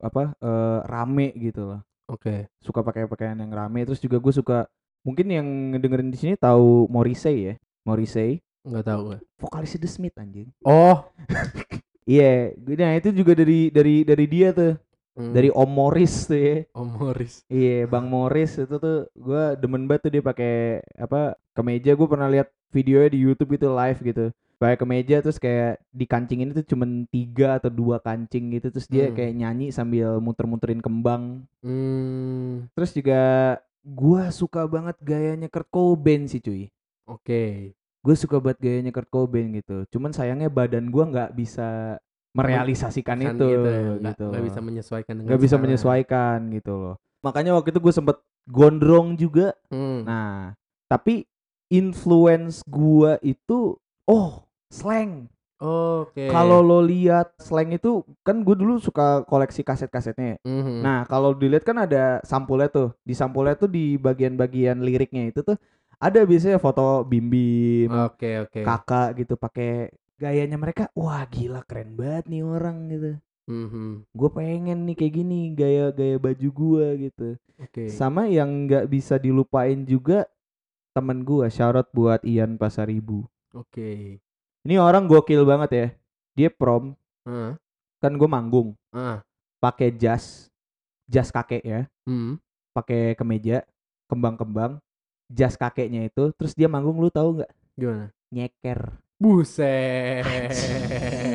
[0.00, 2.48] apa eh, rame gitu loh Oke.
[2.60, 4.64] suka pakai pakaian yang rame terus juga gue suka
[5.04, 7.54] mungkin yang dengerin di sini tahu Morrissey ya
[7.84, 9.18] Morrissey Enggak tahu gue.
[9.36, 11.12] vokalisnya The Smith anjing Oh.
[12.08, 14.80] iya nah itu juga dari dari dari dia tuh
[15.14, 15.30] Hmm.
[15.30, 17.34] dari Om Morris tuh ya Om Morris.
[17.46, 20.54] iya Bang Morris itu tuh gue demen banget tuh dia pakai
[20.98, 24.24] apa kemeja gue pernah lihat videonya di YouTube gitu live gitu
[24.54, 28.86] pakai kemeja terus kayak di kancing ini tuh cuman tiga atau dua kancing gitu terus
[28.86, 29.14] dia Hmm.
[29.14, 32.66] kayak nyanyi sambil muter-muterin kembang Hmm.
[32.72, 33.20] Terus juga
[33.82, 36.72] gua suka banget gayanya Kurt Cobain sih cuy.
[37.04, 37.70] Oke.
[38.00, 39.84] Gue suka banget gayanya Kurt Cobain gitu.
[39.88, 42.00] Cuman sayangnya badan gua nggak bisa
[42.34, 44.42] merealisasikan Kan itu gitu gitu, ya, nggak- loh.
[44.42, 45.62] bisa menyesuaikan dengan Nggak bisa sekarang.
[45.64, 46.94] menyesuaikan gitu loh.
[47.22, 49.54] Makanya waktu itu gue sempet gondrong juga.
[49.70, 50.02] Hmm.
[50.02, 50.52] Nah,
[50.84, 51.24] tapi
[51.68, 55.30] influence gua itu oh slang.
[55.56, 56.28] Oke.
[56.28, 60.36] Kalau lo lihat slang itu kan gue dulu suka koleksi kaset-kasetnya.
[60.36, 60.38] ya.
[60.44, 60.82] Mhm.
[60.82, 62.92] Nah, kalau dilihat kan ada sampulnya tuh.
[63.00, 65.56] Di sampulnya tuh di bagian-bagian liriknya itu tuh
[65.96, 68.60] ada biasanya foto bim-bim, Oke oke.
[68.60, 70.88] kakak gitu pakai gayanya mereka.
[70.94, 73.12] Wah, gila keren banget nih orang gitu.
[73.44, 74.08] Mhm.
[74.16, 77.36] Gue pengen nih kayak gini gaya-gaya baju gua gitu.
[77.60, 77.92] Oke.
[77.92, 80.24] Sama yang nggak bisa dilupain juga
[80.96, 83.26] temen gua, syarat buat Ian Pasaribu.
[83.52, 84.18] Oke.
[84.64, 85.86] Ini orang gokil banget ya.
[86.34, 87.54] Dia prom, Ah.
[88.00, 89.20] kan gue manggung Ah.
[89.58, 90.48] pakai jas,
[91.04, 91.80] jas kakek ya.
[92.04, 92.36] Hmm.
[92.74, 93.62] pakai kemeja
[94.10, 94.82] kembang-kembang
[95.30, 98.10] jas kakeknya itu terus dia manggung lu tahu nggak Gimana?
[98.34, 100.24] nyeker Buset.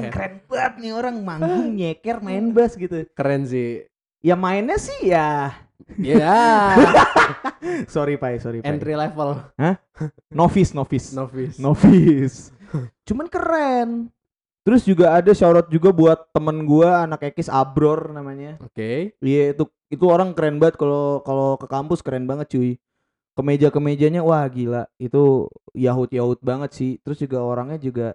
[0.09, 3.87] keren banget nih orang manggung nyeker main bass gitu Keren sih.
[4.19, 5.55] ya mainnya sih ya
[5.95, 6.75] Ya.
[7.87, 9.39] sorry pai sorry pai Entry level
[10.29, 11.55] novice novice novice.
[11.57, 12.37] novice
[13.07, 13.89] cuman keren
[14.61, 19.15] terus juga ada shoutout juga buat temen gua anak ekis Abror namanya Oke.
[19.17, 22.77] Iya itu itu orang keren banget kalau kalau ke kampus keren banget cuy.
[23.39, 26.91] Kemeja kemejanya wah gila itu yahut yahut banget sih.
[26.99, 28.07] Terus juga orangnya juga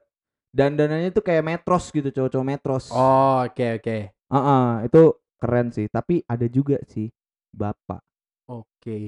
[0.53, 2.93] dandanannya tuh kayak metros gitu cowok-cowok metros.
[2.93, 3.97] Oh, oke oke.
[4.13, 5.03] Heeh, itu
[5.41, 5.89] keren sih.
[5.89, 7.09] Tapi ada juga sih
[7.57, 8.05] bapak
[8.45, 9.01] Oke.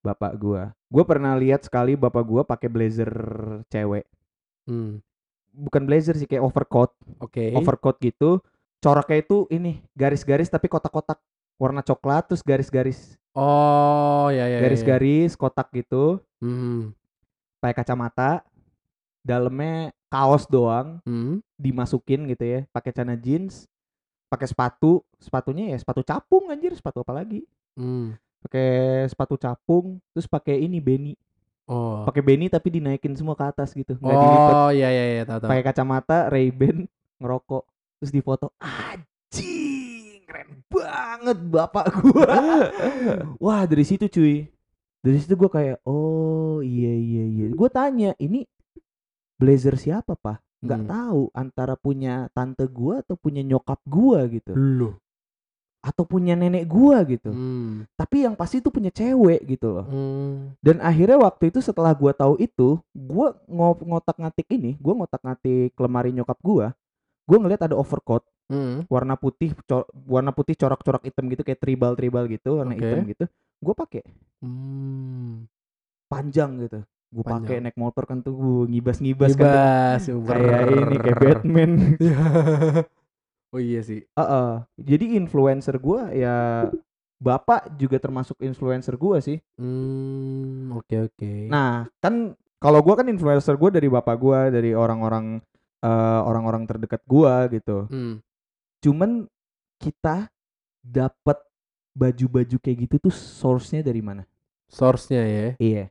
[0.00, 0.72] bapak gua.
[0.88, 3.12] Gua pernah lihat sekali bapak gua pakai blazer
[3.68, 4.08] cewek.
[4.68, 5.00] Hmm.
[5.48, 6.92] bukan blazer sih kayak overcoat
[7.24, 7.56] Oke.
[7.56, 8.38] overcoat gitu
[8.84, 11.18] coraknya itu ini garis-garis tapi kotak-kotak
[11.58, 14.46] warna coklat terus garis-garis Oh, ya ya.
[14.50, 14.60] ya, ya.
[14.66, 16.18] garis-garis kotak gitu.
[16.42, 16.90] Hmm.
[17.62, 18.42] pakai kacamata.
[19.22, 20.98] Dalamnya kaos doang.
[21.06, 21.38] Hmm.
[21.54, 22.60] dimasukin gitu ya.
[22.74, 23.70] Pakai celana jeans.
[24.26, 25.06] Pakai sepatu.
[25.22, 26.74] Sepatunya ya sepatu capung anjir.
[26.74, 27.46] Sepatu apa lagi?
[27.78, 28.18] Hmm.
[28.42, 30.02] pakai sepatu capung.
[30.10, 31.14] Terus pakai ini beni
[31.68, 32.08] Oh.
[32.08, 33.92] pakai beni tapi dinaikin semua ke atas gitu.
[34.00, 34.54] Nggak dilipet.
[34.56, 35.52] Oh, iya iya iya, tahu.
[35.52, 36.88] pakai kacamata Ray Ban
[37.20, 37.60] ngerokok.
[38.00, 39.77] Terus difoto anjing
[40.28, 42.28] keren banget bapak gua
[43.42, 44.44] wah dari situ cuy
[45.00, 48.44] dari situ gua kayak oh iya iya iya gua tanya ini
[49.34, 50.90] blazer siapa pak nggak Hmm.
[50.90, 54.90] tahu antara punya tante gua atau punya nyokap gua gitu Lu.
[55.78, 57.86] atau punya nenek gua gitu Hmm.
[57.94, 60.52] tapi yang pasti itu punya cewek gitu loh Hmm.
[60.58, 66.10] dan akhirnya waktu itu setelah gua tahu itu gua ngo- ngotak-ngatik ini gua ngotak-ngatik lemari
[66.10, 66.74] nyokap gua
[67.28, 68.88] gua ngeliat ada overcoat Hmm.
[68.88, 69.52] warna putih
[70.08, 72.80] warna putih corak-corak hitam gitu kayak tribal-tribal gitu warna Oke.
[72.80, 73.24] hitam gitu
[73.60, 74.02] gue pakai
[74.40, 75.44] Hmm.
[76.08, 79.52] panjang gitu gue pakai naik motor kan tuh gue ngibas-ngibas kan tuh.
[79.52, 80.02] Bebas.
[80.26, 81.70] kayak ini kayak Batman
[83.52, 84.00] oh iya sih.
[84.08, 84.50] Heeh.
[84.78, 86.68] jadi influencer gue ya
[87.18, 91.32] bapak juga termasuk influencer gue sih Hmm, oke oke.
[91.48, 95.44] nah kan kalau gue kan influencer gue dari bapak gue dari orang-orang
[95.80, 98.18] eh, orang-orang terdekat gue gitu Hmm.
[98.80, 99.26] cuman
[99.78, 100.26] kita
[100.80, 101.38] dapat
[101.92, 104.22] baju-baju kayak gitu tuh source-nya dari mana
[104.68, 105.46] Source-nya ya.
[105.58, 105.84] iya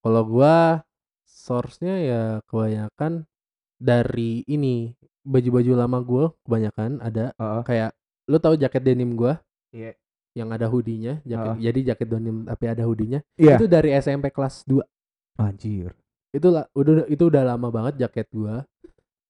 [0.00, 0.80] Kalau gua
[1.26, 3.26] source-nya ya kebanyakan
[3.76, 7.62] dari ini baju-baju lama gua kebanyakan ada Heeh.
[7.64, 7.90] kayak
[8.24, 9.94] lu tahu jaket denim gua Iya.
[10.32, 11.62] yang ada hoodie-nya, jaket, Heeh.
[11.68, 13.20] jadi jaket denim tapi ada hoodie-nya.
[13.34, 13.58] Iya.
[13.58, 14.82] Itu dari SMP kelas 2.
[15.36, 15.90] Anjir.
[16.30, 18.62] Itu lah udah itu udah lama banget jaket gua.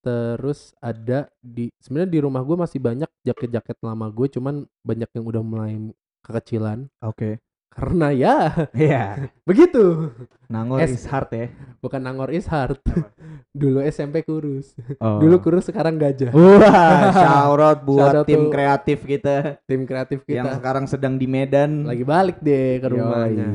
[0.01, 5.25] Terus ada di sebenarnya di rumah gua masih banyak jaket-jaket lama gue cuman banyak yang
[5.25, 5.77] udah mulai
[6.21, 7.37] kekecilan Oke.
[7.71, 8.37] karena ya
[8.75, 9.29] Iya.
[9.49, 10.09] begitu.
[10.49, 11.47] Nangor Es- is hard ya.
[11.79, 12.81] Bukan nangor is hard.
[13.61, 14.73] Dulu SMP kurus.
[14.99, 15.21] Oh.
[15.21, 16.33] Dulu kurus sekarang gajah.
[16.33, 21.15] Wah, shout out buat Shout out tim kreatif kita, Tim kreatif yang kita sekarang sedang
[21.15, 21.85] di Medan.
[21.85, 22.95] lagi balik deh ke Yoi.
[22.97, 23.49] rumahnya.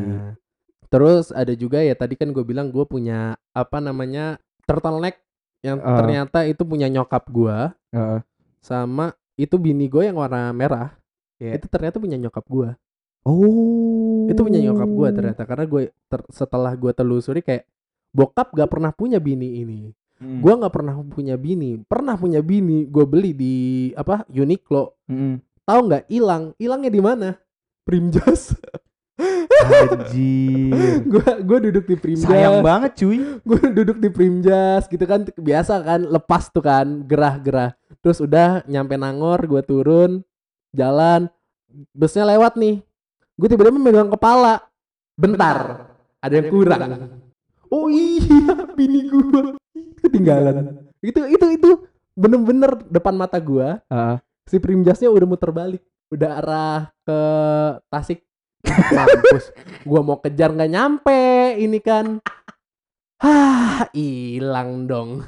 [0.88, 5.20] Terus ada juga ya tadi kan gue bilang gue punya apa namanya turtleneck
[5.66, 5.98] yang Ah.
[5.98, 8.22] ternyata itu punya nyokap gua Heeh.
[8.62, 10.94] sama itu bini gue yang warna merah.
[11.42, 11.58] Iya.
[11.58, 12.78] Itu ternyata punya nyokap gua.
[13.26, 14.30] Oh.
[14.30, 17.66] Itu punya nyokap gua ternyata karena gue ter- setelah gue telusuri kayak
[18.14, 19.92] bokap gak pernah punya bini ini.
[20.16, 20.40] Hmm.
[20.40, 21.76] Gua nggak pernah punya bini.
[21.84, 23.56] Pernah punya bini, gue beli di
[24.00, 24.96] apa Uniqlo.
[25.12, 25.44] Mm.
[25.68, 26.04] Tahu nggak?
[26.08, 26.56] Hilang.
[26.56, 27.30] Hilangnya di mana?
[27.84, 28.56] Primjas.
[29.16, 31.00] Anjir.
[31.12, 32.28] gua gua duduk di Primjas.
[32.28, 33.18] Sayang banget cuy.
[33.48, 35.24] gue duduk di Primjas gitu kan.
[35.40, 37.74] Biasa kan lepas tuh kan gerah-gerah.
[38.04, 40.22] Terus udah nyampe Nangor gue turun
[40.76, 41.32] jalan.
[41.96, 42.84] Busnya lewat nih.
[43.40, 44.60] Gue tiba-tiba megang kepala.
[45.16, 45.88] Bentar
[46.20, 46.82] ada yang kurang.
[47.72, 49.56] oh iya bini gue
[50.04, 50.76] ketinggalan.
[51.00, 51.70] Itu itu itu
[52.16, 54.16] bener-bener depan mata gue Heeh.
[54.48, 55.84] si Primjasnya udah muter balik.
[56.12, 57.20] Udah arah ke
[57.90, 58.25] Tasik
[58.70, 59.46] mampus
[59.86, 61.22] gua mau kejar nggak nyampe
[61.62, 62.22] ini kan
[63.16, 65.24] Hah, hilang dong.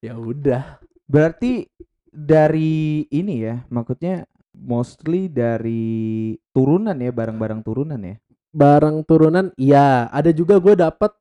[0.00, 0.80] Ya udah.
[1.04, 1.68] Berarti
[2.08, 4.24] dari ini ya, maksudnya
[4.56, 8.16] mostly dari turunan ya, barang-barang turunan ya.
[8.56, 10.08] Barang turunan, iya.
[10.08, 11.12] Ada juga gue dapet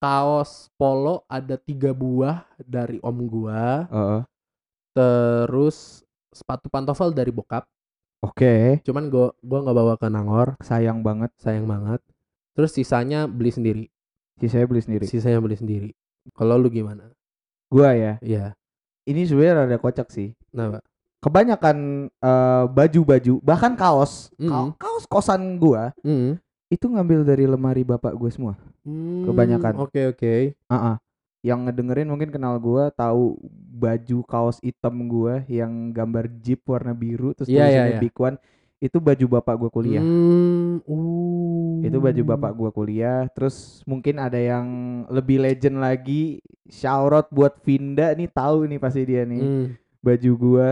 [0.00, 3.84] kaos polo ada tiga buah dari om gua.
[3.88, 4.20] Heeh.
[4.96, 6.02] Terus
[6.32, 7.68] sepatu pantofel dari bokap.
[8.24, 11.28] Oke, Cuman gua gua nggak bawa ke Nangor, sayang banget.
[11.36, 12.00] sayang banget.
[12.52, 13.84] Terus sisanya beli sendiri.
[14.36, 15.04] Si saya beli sendiri.
[15.04, 15.90] Sisanya beli sendiri.
[16.32, 17.12] Kalau lu gimana?
[17.68, 18.56] Gua ya, Iya.
[19.04, 20.32] ini sebenarnya rada kocak sih.
[20.48, 20.80] Kenapa?
[21.20, 21.76] Kebanyakan
[22.14, 24.70] eh, baju-baju, bahkan kaos, Ka- Mm.
[24.76, 26.36] kaos kosan gua Mm.
[26.68, 28.56] itu ngambil dari lemari bapak gue semua.
[28.82, 29.78] Hmm, Kebanyakan.
[29.78, 30.34] Oke oke.
[30.66, 30.96] Ah, ah.
[31.44, 33.36] Yang ngedengerin mungkin kenal gua, tahu
[33.76, 38.00] baju kaos hitam gua yang gambar jeep warna biru terus iya, tulisannya iya.
[38.00, 38.36] Big One.
[38.80, 40.00] Itu baju bapak gua kuliah.
[40.00, 41.84] Hmm, uh.
[41.84, 43.28] Itu baju bapak gua kuliah.
[43.36, 44.66] Terus mungkin ada yang
[45.12, 46.40] lebih legend lagi.
[46.72, 49.40] Shout out buat Vinda nih tahu nih pasti dia nih.
[49.44, 49.66] Hmm.
[50.00, 50.68] Baju gua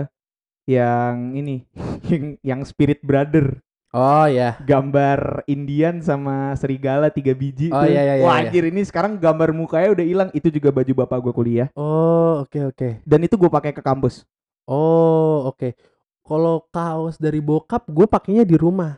[0.64, 1.66] yang ini
[2.08, 2.24] yang,
[2.56, 3.60] yang Spirit Brother
[3.92, 4.56] Oh ya.
[4.58, 8.48] gambar Indian sama serigala tiga biji Oh, iya, iya, iya, Wah iya.
[8.48, 12.72] anjir ini sekarang gambar mukanya udah hilang itu juga baju bapak gua kuliah Oh, oke
[12.72, 13.04] oke.
[13.04, 14.24] dan itu gua pakai ke kampus
[14.62, 15.74] Oh, oke.
[16.22, 18.94] Kalau kaos dari bokap gue pakainya di rumah.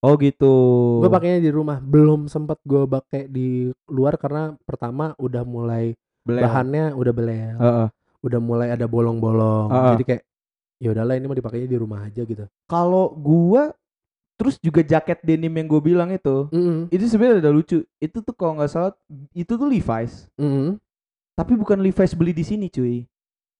[0.00, 0.54] oh gitu
[1.02, 1.76] Gue pakainya di rumah.
[1.76, 6.46] Belum sempat gue pakai di luar karena pertama udah mulai Belel.
[6.46, 7.56] bahannya udah belel.
[7.58, 7.88] Heeh.
[8.20, 9.66] udah mulai ada bolong-bolong.
[9.68, 9.92] Ah.
[9.92, 10.22] Jadi kayak
[10.78, 12.46] ya udahlah ini mau dipakainya di rumah aja gitu.
[12.64, 13.74] Kalau gua
[14.40, 17.84] terus juga jaket denim yang gue bilang itu, Mm itu sebenarnya ada lucu.
[18.00, 18.96] Itu tuh kalau nggak salah
[19.36, 20.32] itu tuh Levi's,
[21.36, 23.04] tapi bukan Levi's beli di sini cuy.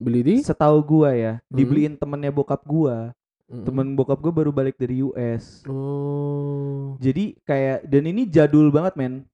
[0.01, 1.61] Beli di Setahu gua ya, Hmm.
[1.61, 3.13] dibeliin temennya bokap gua.
[3.53, 3.69] Mm-mm.
[3.69, 5.61] Temen bokap gua baru balik dari US.
[5.69, 6.97] Oh.
[6.97, 9.29] Jadi kayak dan ini jadul banget men.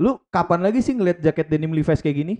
[0.00, 2.34] Lu kapan lagi sih ngeliat jaket denim Levi's kayak gini?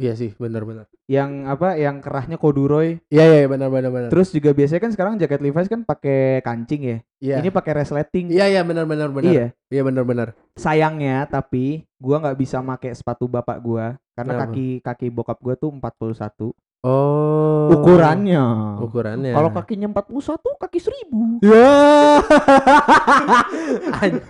[0.00, 0.88] Iya sih, benar-benar.
[1.04, 1.76] Yang apa?
[1.76, 3.04] Yang kerahnya corduroy.
[3.12, 4.08] Iya iya benar-benar benar.
[4.08, 6.98] Terus juga biasanya kan sekarang jaket Levi's kan pakai kancing ya.
[7.20, 7.44] Iya.
[7.44, 8.32] Ini pakai resleting.
[8.32, 9.28] Iya iya benar-benar benar.
[9.28, 9.46] Iya.
[9.68, 10.32] Iya benar-benar.
[10.56, 14.48] Sayangnya tapi gua nggak bisa pakai sepatu bapak gua karena Kenapa?
[14.48, 17.68] kaki kaki bokap gua tuh 41 Oh.
[17.76, 18.40] ukurannya.
[18.80, 19.36] Ukurannya.
[19.36, 21.44] Kalau kakinya 41 kaki 1000.
[21.44, 22.24] Ya.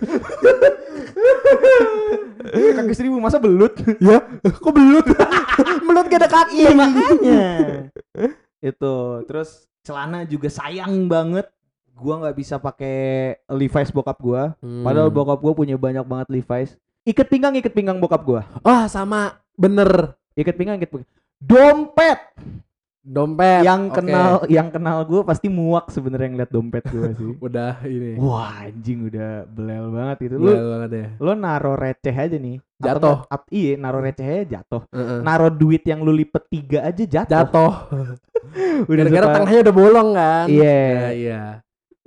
[2.51, 3.77] Iya, kaki 1000 masa belut?
[4.01, 5.05] ya, kok belut?
[6.01, 6.57] belut gak ada kaki.
[6.57, 7.45] Iya makanya.
[8.73, 8.95] itu
[9.29, 9.49] terus
[9.85, 11.45] celana juga sayang banget.
[11.93, 14.57] Gua nggak bisa pakai Levi's bokap gua.
[14.57, 14.81] Hmm.
[14.81, 16.73] Padahal bokap gua punya banyak banget Levi's.
[17.05, 18.41] Iket pinggang, iket pinggang bokap gua.
[18.65, 20.17] Ah, sama bener.
[20.33, 21.09] Iket pinggang, iket pinggang.
[21.37, 22.19] Dompet
[23.01, 23.65] Dompet.
[23.65, 27.33] yang kenal yang kenal gua pasti muak sebenarnya ngeliat dompet gua sih.
[27.35, 28.13] udah ini.
[28.15, 30.35] Wah anjing udah belel banget itu.
[30.37, 31.07] Lu banget ya.
[31.17, 32.61] lo naro receh aja nih.
[32.77, 33.25] Jatuh.
[33.25, 34.85] at- iya naro receh aja jatuh.
[34.89, 35.19] Heeh.
[35.19, 37.29] Naro duit yang lu lipet tiga aja jatuh.
[37.31, 37.73] Jatuh.
[38.89, 40.45] Udah Gara-gara suka- tengahnya udah bolong kan.
[40.45, 40.77] Iya.
[40.77, 41.41] Ya, iya.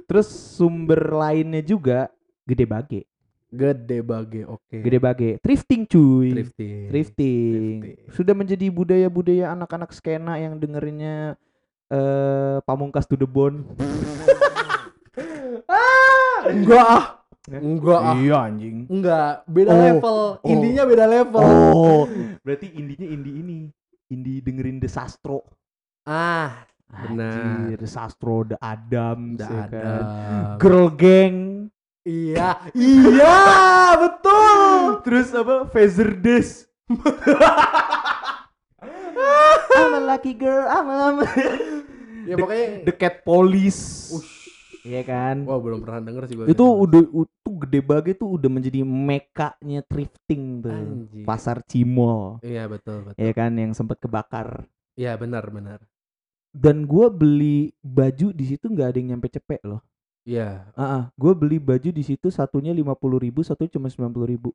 [0.04, 2.06] Terus sumber lainnya juga
[2.44, 3.00] gede bage.
[3.54, 4.76] Gede bage, oke.
[4.82, 5.30] Gede bage.
[5.38, 6.34] Thrifting cuy.
[6.34, 6.90] Thrifting.
[6.90, 7.52] Thrifting.
[7.80, 8.10] Thrifting.
[8.10, 11.38] Sudah menjadi budaya-budaya anak-anak skena yang dengerinnya
[11.86, 13.62] eh pamungkas to the bone.
[16.44, 17.04] Enggak ah.
[17.48, 18.14] Enggak ah.
[18.16, 18.76] Iya anjing.
[18.88, 19.80] Enggak, beda Oh.
[19.80, 20.18] level.
[20.40, 20.50] Oh.
[20.50, 21.44] Intinya beda level.
[21.44, 22.02] Oh,
[22.40, 23.58] berarti indinya indi ini.
[24.10, 25.44] Indi dengerin The Sastro.
[26.04, 27.64] Ah, Benar.
[27.64, 30.02] Anjir, The Sastro, The Adams, udah ya kan?
[30.60, 31.36] Girl Gang.
[32.04, 33.36] Iya, iya,
[33.96, 35.00] betul.
[35.08, 35.64] Terus apa?
[35.72, 36.68] Feather Dash.
[39.72, 41.24] I'm a lucky girl, I'm a,
[42.28, 44.12] Ya pokoknya The Cat Police.
[44.12, 44.44] Ush.
[44.84, 45.48] Iya kan?
[45.48, 46.44] Wah, belum pernah denger sih gua.
[46.44, 50.76] itu udah itu gede banget tuh udah menjadi mekanya thrifting tuh.
[50.76, 51.24] Anjing.
[51.24, 52.44] Pasar Cimol.
[52.44, 53.16] Iya, betul, betul.
[53.16, 54.68] Ya kan yang sempat kebakar.
[55.00, 55.80] Iya, benar, benar.
[56.52, 59.80] Dan gua beli baju di situ nggak ada yang nyampe cepet loh.
[60.24, 60.64] Iya.
[60.72, 64.50] Ah, gue beli baju di situ satunya lima puluh ribu, satu cuma sembilan puluh ribu.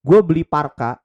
[0.00, 0.96] Gue beli parka,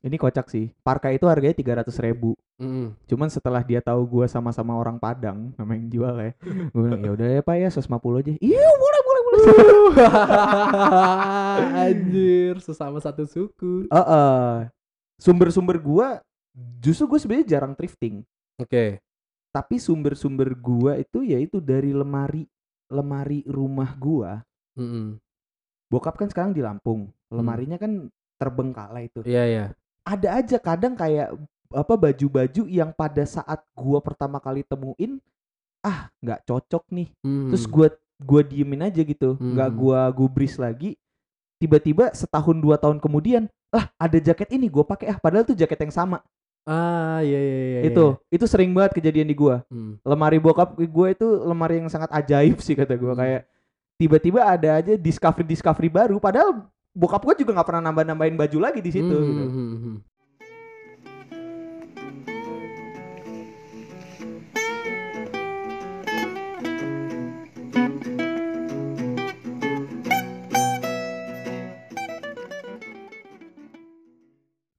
[0.00, 0.72] ini kocak sih.
[0.80, 2.32] Parka itu harganya tiga ratus ribu.
[2.56, 2.96] Mm.
[3.04, 6.32] Cuman setelah dia tahu gue sama-sama orang Padang, nama yang jual ya,
[6.72, 8.32] gue bilang ya udah ya pak ya, 150 aja.
[8.40, 9.40] Iya boleh boleh boleh.
[11.84, 13.92] Anjir, sesama satu suku.
[13.92, 14.72] Heeh.
[15.20, 16.08] Sumber-sumber gue,
[16.80, 18.24] justru gue sebenarnya jarang thrifting.
[18.56, 19.04] Oke.
[19.52, 22.48] Tapi sumber-sumber gue itu yaitu dari lemari
[22.94, 24.30] lemari rumah gue.
[24.78, 25.18] Mm-mm.
[25.90, 28.06] Bokap kan sekarang di Lampung, lemarinya kan
[28.38, 29.20] terbengkalai itu.
[29.26, 29.64] Iya, iya.
[30.04, 31.32] ada aja kadang kayak
[31.72, 35.16] apa baju-baju yang pada saat gua pertama kali temuin
[35.80, 37.48] ah nggak cocok nih Mm.
[37.50, 37.88] terus gua
[38.20, 39.78] gua diemin aja gitu nggak Hmm.
[39.80, 40.94] gua gubris lagi
[41.58, 45.88] tiba-tiba setahun dua tahun kemudian lah ada jaket ini gua pakai ah padahal tuh jaket
[45.88, 46.20] yang sama
[46.64, 47.80] Ah, iya iya iya.
[47.92, 50.00] itu itu sering banget kejadian di gua Hmm.
[50.00, 53.20] lemari bokap gua itu lemari yang sangat ajaib sih kata gua Hmm.
[53.20, 53.40] kayak
[53.94, 58.58] tiba-tiba ada aja discovery discovery baru padahal bokap gua juga nggak pernah nambah nambahin baju
[58.64, 59.44] lagi di situ Hmm, gitu.
[59.44, 59.96] hmm, hmm, hmm.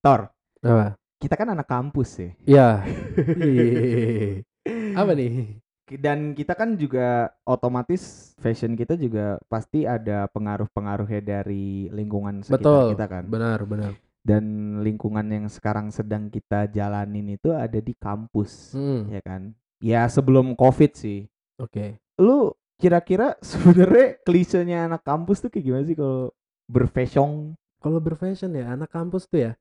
[0.02, 0.30] Tor
[0.66, 0.98] Apa?
[1.16, 2.70] Kita kan anak kampus ya Iya.
[5.00, 5.60] Apa nih?
[6.02, 12.86] dan kita kan juga otomatis fashion kita juga pasti ada pengaruh-pengaruhnya dari lingkungan sekitar Betul.
[12.98, 13.92] kita kan Benar, benar.
[14.26, 14.44] dan
[14.82, 19.14] lingkungan yang sekarang sedang kita jalanin itu ada di kampus Hmm.
[19.14, 21.30] ya kan ya sebelum covid sih
[21.62, 22.02] Oke.
[22.18, 22.50] lu
[22.82, 26.34] kira-kira sebenarnya klisenya anak kampus tuh kayak gimana sih kalau
[26.66, 29.52] berfashion Kalau berfashion ya anak kampus tuh ya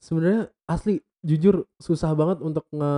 [0.00, 2.92] sebenarnya asli jujur susah banget untuk nge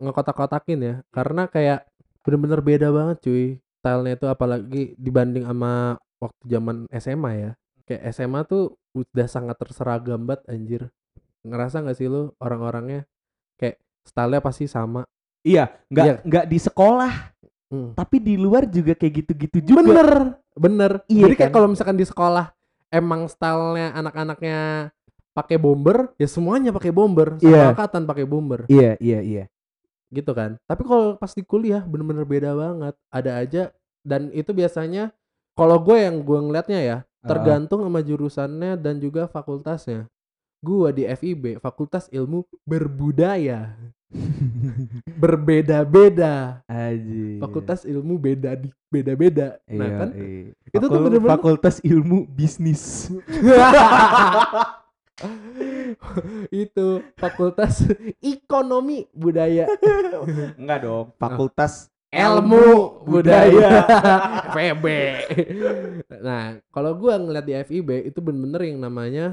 [0.00, 0.94] ngekotak-kotakin ya.
[1.10, 1.84] Karena kayak
[2.24, 3.44] bener-bener beda banget cuy
[3.78, 7.50] stylenya itu apalagi dibanding sama waktu zaman SMA ya.
[7.86, 10.82] Kayak SMA tuh udah sangat terseragam banget anjir.
[11.46, 13.06] Ngerasa nggak sih lu orang-orangnya?
[13.54, 15.04] Kayak stylenya pasti sama.
[15.46, 16.14] Iya nggak Iya.
[16.24, 17.14] nggak di sekolah
[17.66, 17.98] Hmm.
[17.98, 19.82] tapi di luar juga kayak gitu-gitu juga.
[19.82, 20.10] Bener
[20.54, 20.92] bener.
[21.10, 21.56] Iya jadi kayak kan?
[21.58, 22.54] kalau misalkan di sekolah
[22.90, 24.90] emang stylenya anak-anaknya
[25.36, 27.36] pakai bomber ya semuanya pakai bomber.
[27.36, 27.64] Sama Iya.
[27.70, 28.64] angkatan pakai bomber.
[28.66, 29.44] Iya iya iya.
[30.08, 30.56] Gitu kan.
[30.64, 32.96] Tapi kalau pas di kuliah bener-bener beda banget.
[33.06, 33.62] Ada aja
[34.00, 35.12] dan itu biasanya
[35.52, 40.08] kalau gue yang gue ngeliatnya ya tergantung sama jurusannya dan juga fakultasnya.
[40.58, 43.76] Gue di FIB Fakultas Ilmu Berbudaya.
[45.20, 46.62] Berbeda-beda.
[46.64, 47.38] Aji.
[47.38, 49.58] fakultas ilmu beda di beda-beda.
[49.66, 50.54] Nah Iya, kan iya.
[50.54, 53.10] itu tuh bener-bener- fakultas ilmu bisnis.
[56.52, 56.86] itu
[57.16, 57.84] fakultas
[58.20, 59.68] ekonomi budaya.
[60.60, 63.84] Enggak dong, fakultas ilmu budaya.
[64.56, 64.86] FEB
[66.22, 69.26] nah kalau gua ngeliat di FIB itu bener-bener yang namanya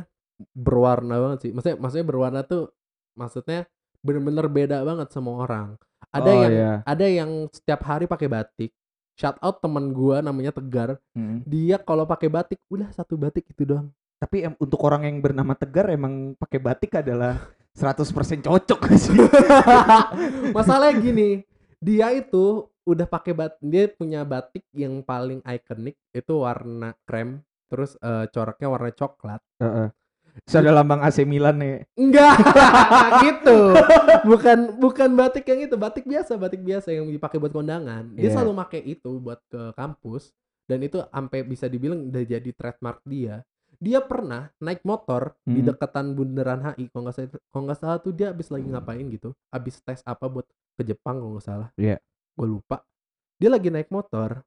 [0.51, 1.51] berwarna banget sih.
[1.55, 2.71] Maksudnya maksudnya berwarna tuh
[3.15, 3.69] maksudnya
[4.03, 5.79] bener-bener beda banget sama orang.
[6.13, 6.73] Ada Oh, yang iya.
[6.84, 8.71] ada yang setiap hari pakai batik.
[9.13, 10.97] Shout out teman gua namanya Tegar.
[11.13, 11.45] Mm.
[11.45, 13.93] dia kalau pakai batik udah satu batik itu doang
[14.24, 19.19] Tapi em- untuk orang yang bernama Tegar emang pakai batik adalah 100% cocok sih.
[20.55, 21.30] Masalahnya gini,
[21.84, 27.99] dia itu udah pakai bat dia punya batik yang paling ikonik itu warna krem, terus
[27.99, 29.43] eh, coraknya warna coklat.
[29.59, 29.91] Heeh.
[30.34, 31.76] Terus ada lambang AC Milan nih.
[31.93, 32.34] Enggak
[33.28, 33.76] gitu.
[34.26, 38.15] Bukan bukan batik yang itu, batik biasa, batik biasa yang dipakai buat kondangan.
[38.15, 38.39] Dia Iya.
[38.39, 40.32] selalu pakai itu buat ke kampus
[40.65, 43.43] dan itu sampai bisa dibilang udah jadi trademark dia.
[43.84, 45.67] Dia pernah naik motor di Hmm.
[45.67, 49.36] deketan bundaran HI kalau nggak salah kalau nggak salah tuh dia habis lagi ngapain gitu
[49.49, 51.99] habis tes apa buat ke Jepang kalau nggak salah Iya.
[52.34, 52.88] gue lupa
[53.36, 54.39] dia lagi naik motor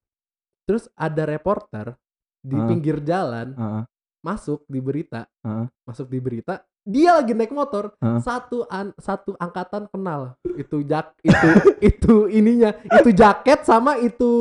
[0.64, 2.01] terus ada reporter
[2.41, 2.64] di Ah.
[2.64, 3.84] pinggir jalan Heeh.
[4.20, 5.68] masuk di berita Heeh.
[5.84, 8.18] masuk di berita dia lagi naik motor Heeh.
[8.18, 11.49] satu an satu angkatan kenal itu jak itu
[11.93, 14.32] itu ininya itu jaket sama itu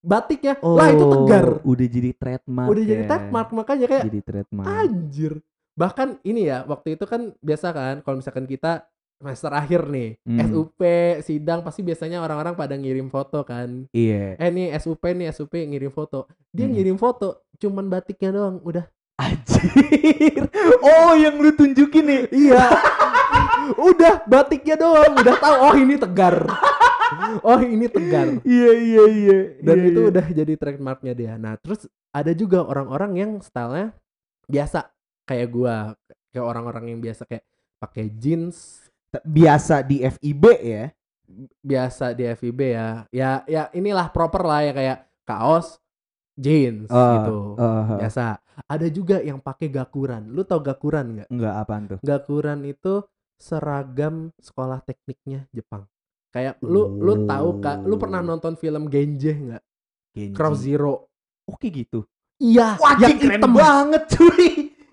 [0.00, 2.68] batiknya lah itu tegar Oh, Udah jadi trademark.
[2.68, 3.08] udah jadi ya.
[3.08, 4.66] trademark makanya kayak Jadi trademark.
[4.68, 5.32] Anjir.
[5.74, 10.38] Bahkan ini ya, waktu itu kan biasa kan kalau misalkan kita semester akhir nih, Hmm.
[10.44, 10.80] SUP,
[11.20, 13.90] sidang pasti biasanya orang-orang pada ngirim foto kan.
[13.90, 14.34] Iya.
[14.36, 16.26] Eh nih SUP nih, SUP ngirim foto.
[16.48, 16.74] Dia Hmm.
[16.74, 18.86] ngirim foto cuman batiknya doang, udah.
[19.18, 20.46] Anjir.
[20.78, 22.22] Oh, yang lu tunjukin nih.
[22.30, 22.62] Iya.
[23.90, 26.46] udah batiknya doang, udah tahu oh ini tegar.
[27.42, 28.40] Oh ini tegar.
[28.42, 29.38] Iya, iya, iya.
[29.60, 30.08] Dan Iya, itu iya.
[30.10, 31.32] udah jadi trademarknya dia.
[31.36, 33.92] Nah, terus ada juga orang-orang yang stylenya
[34.46, 34.88] biasa
[35.24, 35.92] kayak gua,
[36.32, 37.44] kayak orang-orang yang biasa kayak
[37.78, 38.88] pakai jeans,
[39.22, 40.84] biasa di FIB ya.
[41.60, 43.04] biasa di FIB ya.
[43.12, 44.98] Ya ya inilah proper lah ya kayak
[45.28, 45.76] kaos,
[46.32, 47.52] jeans Ah, gitu.
[47.60, 48.40] ah, Biasa.
[48.64, 50.32] Ada juga yang pakai gakuran.
[50.32, 51.28] Lu tau gakuran nggak?
[51.28, 51.98] Enggak apaan tuh?
[52.00, 53.04] Gakuran itu
[53.36, 55.84] seragam sekolah tekniknya Jepang.
[56.28, 58.26] Kayak lu lu tahu Kak, lu pernah Oh.
[58.26, 59.62] nonton film Genji nggak?
[60.30, 61.08] Cross Zero.
[61.44, 62.04] Oke gitu.
[62.36, 63.52] Iya, Wah, yang keren hitam.
[63.52, 64.48] banget cuy.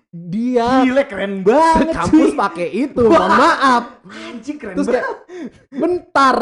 [0.08, 3.04] Dia Gila keren ke banget kampus pakai itu.
[3.04, 3.84] Mohon maaf.
[4.02, 5.02] Anjing keren Terus banget.
[5.04, 5.12] kayak
[5.70, 6.38] bentar.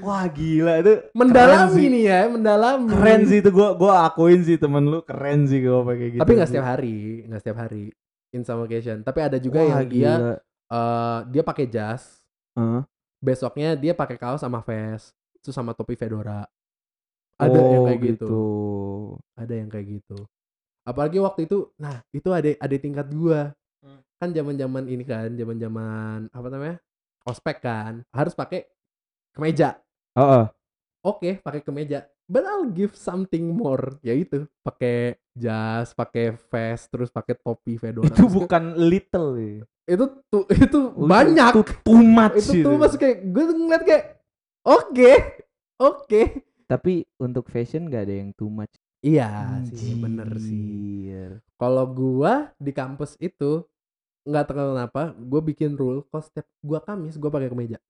[0.00, 0.94] Wah, gila itu.
[1.12, 2.88] mendalami nih ya, mendalami.
[2.88, 6.20] Keren sih itu gua gua akuin sih temen lu keren sih gua pakai gitu.
[6.20, 7.84] Tapi nggak setiap hari, nggak setiap hari.
[8.32, 9.04] In some occasion.
[9.04, 10.32] Tapi ada juga Wah, yang dia gila.
[10.72, 12.24] eh, dia pakai jas,
[12.54, 12.80] Heeh.
[13.22, 16.44] Besoknya dia pakai kaos sama vest, terus sama topi fedora.
[17.38, 18.40] Ada Oh, yang kayak gitu.
[19.38, 20.18] Ada yang kayak gitu.
[20.82, 23.54] Apalagi waktu itu, nah itu ada ada tingkat gua.
[23.82, 24.02] Hmm.
[24.18, 26.76] Kan zaman-zaman ini kan, zaman-zaman apa namanya?
[27.26, 28.66] Ospek kan, harus pakai
[29.34, 29.78] kemeja.
[30.18, 30.44] Heeh.
[31.02, 32.06] Oke, pakai kemeja.
[32.32, 38.08] But I'll give something more, yaitu pakai jas, pakai vest, terus pakai topi fedora.
[38.08, 39.68] Itu bukan little ya.
[39.82, 41.52] itu tuh itu banyak.
[41.52, 44.04] Itu too much itu tuh masuk kayak gue ngeliat kayak
[44.64, 45.12] oke,
[45.76, 46.22] oke.
[46.70, 48.72] Tapi untuk fashion gak ada yang too much.
[49.02, 50.56] Iya sih, bener sih.
[51.12, 51.30] Anjir.
[51.58, 53.66] Kalau gua di kampus itu
[54.22, 57.82] nggak tahu kenapa, gue bikin rule kalau setiap gua Kamis gua pakai kemeja.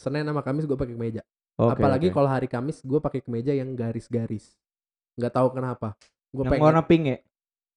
[0.00, 1.22] Senin sama Kamis gua pakai kemeja.
[1.54, 2.14] Oke, Apalagi oke.
[2.18, 4.58] kalau hari Kamis gue pakai kemeja yang garis-garis.
[5.14, 5.94] Nggak tahu kenapa.
[6.34, 6.64] Gue yang pengen.
[6.66, 7.18] warna pink ya?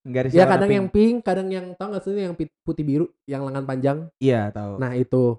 [0.08, 0.78] Garis ya kadang pink.
[0.80, 2.34] yang pink, kadang yang tau gak sih yang
[2.66, 3.98] putih biru, yang lengan panjang.
[4.18, 4.82] Iya, tahu.
[4.82, 5.38] Nah itu.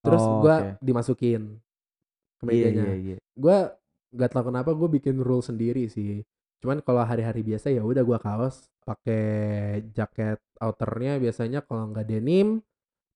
[0.00, 0.70] Terus Oh, gua oke.
[0.80, 2.84] dimasukin iya, kemejanya.
[2.88, 3.16] iya, iya.
[3.36, 3.72] Gua
[4.14, 6.22] nggak tahu kenapa gue bikin rule sendiri sih.
[6.62, 12.60] Cuman kalau hari-hari biasa ya udah gua kaos pakai jaket outernya biasanya kalau nggak denim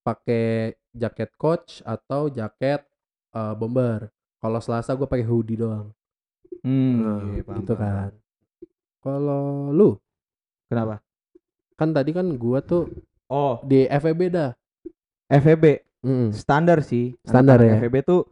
[0.03, 2.85] pakai jaket coach atau jaket
[3.33, 4.09] eh, bomber.
[4.39, 5.91] Kalau Selasa gue pakai hoodie doang.
[6.63, 8.11] Hmm, Nah, iya, paham, gitu kan.
[8.99, 9.95] Kalau lu
[10.69, 11.01] Kenapa?
[11.79, 12.91] kan tadi kan gua tuh
[13.31, 14.51] Oh, di FEB dah.
[15.31, 15.65] FEB
[15.99, 16.31] Mm.
[16.31, 17.15] standar sih.
[17.27, 17.79] Standar ya?
[17.83, 18.23] FEB tuh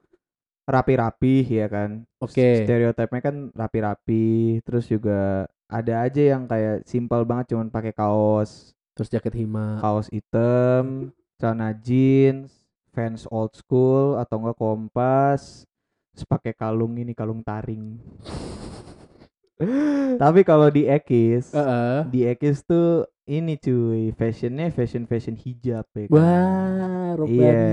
[0.67, 2.03] rapi-rapi ya kan.
[2.19, 2.63] Oke.
[2.67, 9.11] Stereotipnya kan rapi-rapi, terus juga ada aja yang kayak simpel banget cuman pakai kaos Terus
[9.13, 9.83] jaket hima.
[9.83, 15.67] kaos hitam, celana jeans, fans old school atau enggak kompas
[16.23, 18.01] pakai kalung ini kalung taring
[20.17, 22.05] tapi kalau di Ekis Heeh.
[22.09, 26.13] di Ekis tuh ini cuy fashionnya fashion fashion hijab ya kan?
[26.15, 27.35] Wah, Robani.
[27.35, 27.65] iya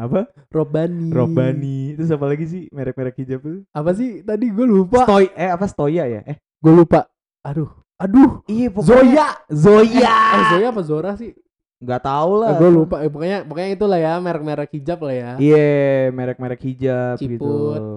[0.00, 1.10] apa Robani.
[1.12, 5.04] Robani terus apa lagi sih merek-merek hijab tuh Apa sih tadi gue lupa.
[5.04, 7.04] Stoy eh apa Stoya ya eh Gue lupa.
[7.42, 7.68] Aduh.
[7.98, 8.40] Aduh.
[8.46, 9.28] iya Zoya.
[9.50, 11.34] Zoya Eh, Zoya apa Zora sih?
[11.82, 13.02] Nggak tahu lah gue lupa.
[13.02, 15.30] Eh, pokoknya pokoknya itulah ya merek-merek hijab lah ya.
[15.36, 15.70] Iya,
[16.14, 17.34] merek-merek hijab Ciput.
[17.34, 17.54] gitu.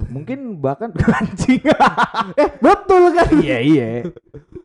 [0.09, 0.89] Mungkin bahkan
[1.21, 1.61] anjing.
[2.33, 3.29] Eh, betul kan?
[3.39, 3.87] iya, iya.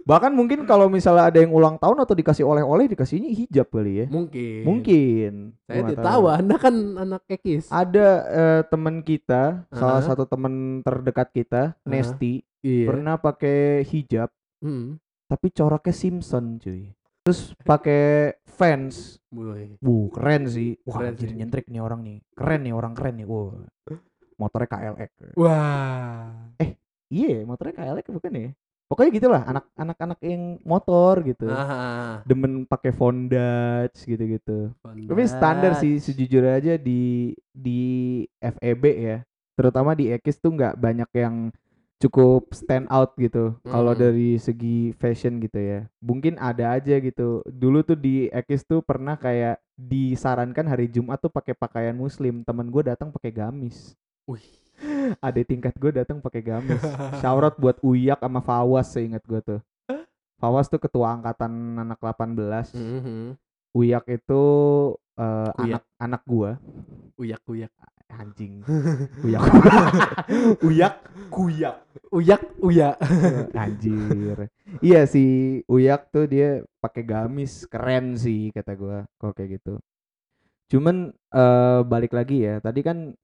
[0.01, 4.07] Bahkan mungkin kalau misalnya ada yang ulang tahun atau dikasih oleh-oleh dikasihnya hijab kali ya.
[4.09, 4.63] Mungkin.
[4.65, 5.33] Mungkin.
[5.69, 6.23] Saya tidak tahu.
[6.27, 7.69] Anda kan anak ekis.
[7.69, 10.09] Ada eh, teman kita, salah Aha.
[10.09, 12.89] satu teman terdekat kita, Nesti, Iya.
[12.89, 14.29] pernah pakai hijab
[14.61, 15.01] Hmm.
[15.25, 16.93] tapi coraknya Simpson, cuy.
[17.21, 19.21] Terus pakai fans.
[19.31, 20.77] Wuh, keren sih.
[20.89, 21.39] Wah, Keren jadi sih.
[21.39, 22.19] nyentrik nih orang nih.
[22.33, 23.27] Keren nih orang keren nih.
[23.29, 23.53] Wah.
[24.41, 25.11] Motornya KLX.
[25.37, 26.49] Wah.
[27.11, 28.51] Iya, motornya KLX bukan ya?
[28.91, 31.47] Pokoknya gitulah, anak anak-anak yang motor gitu.
[31.47, 34.75] Ah, Demen pakai Fondage gitu-gitu.
[34.83, 35.31] Tapi Honda.
[35.31, 37.81] standar sih sejujurnya aja di di
[38.43, 39.19] FEB ya.
[39.55, 41.55] Terutama di Ekis tuh nggak banyak yang
[42.01, 43.61] cukup stand out gitu.
[43.61, 44.01] Kalau Hmm.
[44.01, 45.81] dari segi fashion gitu ya.
[46.01, 47.45] Mungkin ada aja gitu.
[47.45, 52.41] Dulu tuh di Ekis tuh pernah kayak disarankan hari Jumat tuh pakai pakaian muslim.
[52.41, 53.93] Temen gue datang pakai gamis.
[54.25, 54.43] Wih.
[55.21, 56.81] Ada tingkat gue datang pakai gamis.
[57.21, 59.61] Shoutout buat Uyak sama Fawas seingat gue tuh.
[60.41, 62.73] Fawas tuh ketua angkatan anak 18.
[62.73, 63.37] Mhm.
[63.71, 64.45] Uyak itu
[65.15, 65.63] eh, Kuyak.
[65.63, 66.51] anak anak gua.
[67.21, 67.73] Uyak uyak.
[68.11, 68.67] Anjing.
[69.25, 69.43] Uyak.
[70.67, 70.95] Uyak
[71.31, 71.77] kuyak.
[72.11, 72.99] Uyak uyak.
[73.63, 74.51] Anjir.
[74.83, 79.79] Iya sih, Uyak tuh dia pakai gamis, keren sih kata gua kalau kayak gitu.
[80.75, 83.15] Cuman eh balik lagi ya, tadi kan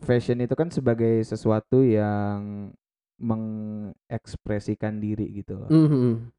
[0.00, 2.72] fashion itu kan sebagai sesuatu yang
[3.20, 5.70] mengekspresikan diri gitu loh.
[5.70, 6.32] Mhm.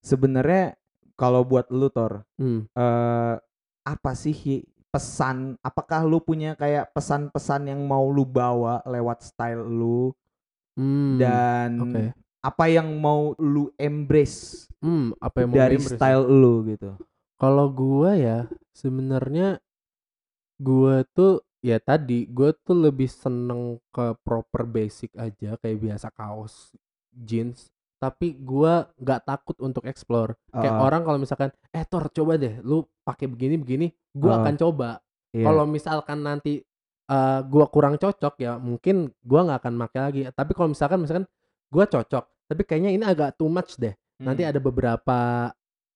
[0.00, 0.79] Sebenarnya
[1.20, 2.64] kalau buat lu Tor, Hmm.
[2.72, 3.34] eh
[3.84, 5.36] apa sih pesan?
[5.68, 10.10] Apakah lu punya kayak pesan-pesan yang mau lu bawa lewat style lu
[10.78, 11.18] Hmm.
[11.20, 12.04] dan Oke.
[12.40, 16.00] apa yang mau lu embrace Hmm, apa yang mau dari di-embrace?
[16.00, 16.90] style lu gitu?
[17.36, 18.38] Kalau gua ya
[18.72, 19.60] sebenarnya
[20.60, 23.62] gua tuh ya tadi gua tuh lebih seneng
[23.94, 26.72] ke proper basic aja kayak biasa kaos
[27.12, 27.68] jeans
[28.00, 30.32] tapi gua nggak takut untuk explore.
[30.50, 34.54] Kayak orang kalau misalkan eh Tor coba deh lu pakai begini begini gua Ah, akan
[34.56, 34.90] coba.
[35.30, 35.46] Iya.
[35.46, 36.64] kalau misalkan nanti
[37.06, 40.20] eh, gua kurang cocok ya mungkin gua nggak akan pakai lagi.
[40.32, 41.26] Tapi kalau misalkan misalkan
[41.68, 43.92] gua cocok tapi kayaknya ini agak too much deh.
[44.18, 44.50] Nanti Hmm.
[44.50, 45.18] ada beberapa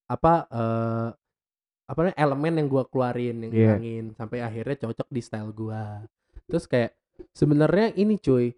[0.05, 1.09] apa eh
[1.85, 3.65] apa namanya elemen yang gua keluarin yang Iya.
[3.77, 6.05] ngilangin sampai akhirnya cocok di style gua.
[6.45, 6.93] Terus kayak
[7.31, 8.53] sebenarnya ini cuy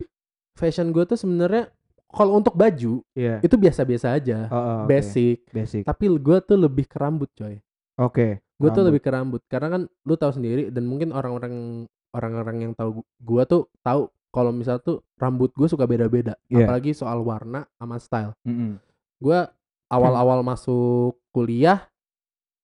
[0.54, 1.72] fashion gua tuh sebenarnya
[2.08, 3.40] kalau untuk baju Iya.
[3.42, 5.84] itu biasa-biasa aja Oh, oh, basic Basic.
[5.84, 7.60] tapi gua tuh lebih ke rambut coy
[7.98, 8.40] Oke.
[8.56, 12.74] gue tuh lebih ke rambut karena kan lu tahu sendiri dan mungkin orang-orang orang-orang yang
[12.74, 16.66] tahu gu- gua tuh tahu kalau misal tuh rambut gue suka beda-beda Iya.
[16.66, 18.78] apalagi soal warna sama style Mm-mm.
[19.18, 19.50] gua
[19.88, 21.86] awal-awal masuk kuliah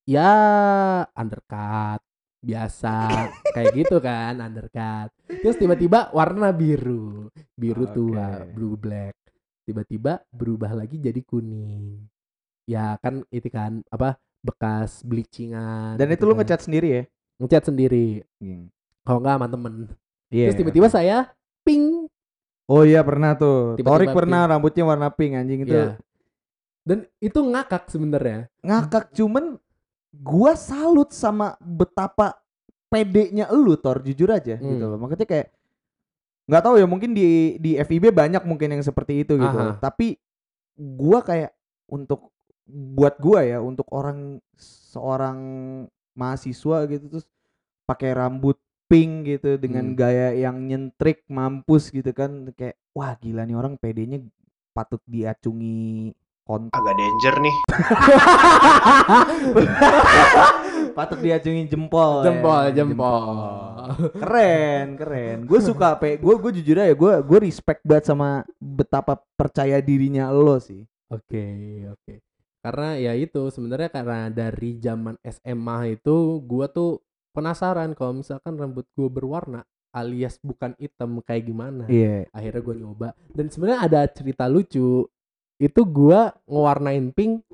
[0.03, 0.33] ya
[1.13, 2.01] undercut
[2.39, 3.07] biasa
[3.49, 8.51] kayak gitu kan undercut terus tiba-tiba warna biru biru tua Oke.
[8.51, 9.15] blue black
[9.63, 12.03] tiba-tiba berubah lagi jadi kuning
[12.63, 16.43] ya kan itu kan apa bekas bleachingan Dan itu gitu lu kan.
[16.43, 17.03] ngecat sendiri ya?
[17.37, 18.07] ngecat sendiri
[18.37, 18.67] Hmm.
[19.01, 19.73] kalau nggak sama temen
[20.29, 20.45] Iya.
[20.49, 21.17] terus tiba-tiba saya
[21.61, 22.07] pink
[22.63, 23.75] Oh iya pernah tuh.
[23.75, 25.75] Tiba-tiba Torik pernah rambutnya warna pink anjing itu.
[25.75, 25.99] ya
[26.83, 29.59] dan itu ngakak sebenarnya Ngakak cuman
[30.13, 32.39] gua salut sama betapa
[32.87, 34.91] pedenya lu Tor jujur aja gitu Hmm.
[34.91, 34.97] loh.
[34.97, 35.47] Makanya kayak
[36.43, 39.57] nggak tahu ya mungkin di di FIB banyak mungkin yang seperti itu gitu.
[39.57, 39.79] Aha.
[39.79, 40.19] Tapi
[40.75, 41.55] gua kayak
[41.87, 42.35] untuk
[42.67, 45.39] buat gua ya untuk orang seorang
[46.13, 47.25] mahasiswa gitu terus
[47.83, 48.55] pakai rambut
[48.87, 49.97] pink gitu dengan Hmm.
[49.97, 54.21] gaya yang nyentrik mampus gitu kan kayak wah gila nih orang pedenya
[54.71, 56.13] patut diacungi
[56.43, 57.55] kontak agak danger nih.
[60.93, 62.31] patut diacungi jempol ya.
[62.31, 63.25] jempol jempol
[64.21, 69.19] keren keren gue suka pe gue gue jujur aja gue gue respect banget sama betapa
[69.35, 71.45] percaya dirinya lo sih Oke,
[71.93, 72.13] oke.
[72.63, 77.03] Karena ya itu sebenarnya karena dari zaman SMA itu gua tuh
[77.35, 79.61] penasaran kalau misalkan rambut gua berwarna
[79.93, 81.85] alias bukan hitam kayak gimana.
[81.91, 85.05] iya Akhirnya gua nyoba dan sebenarnya ada cerita lucu.
[85.61, 87.45] Itu gua ngewarnain pink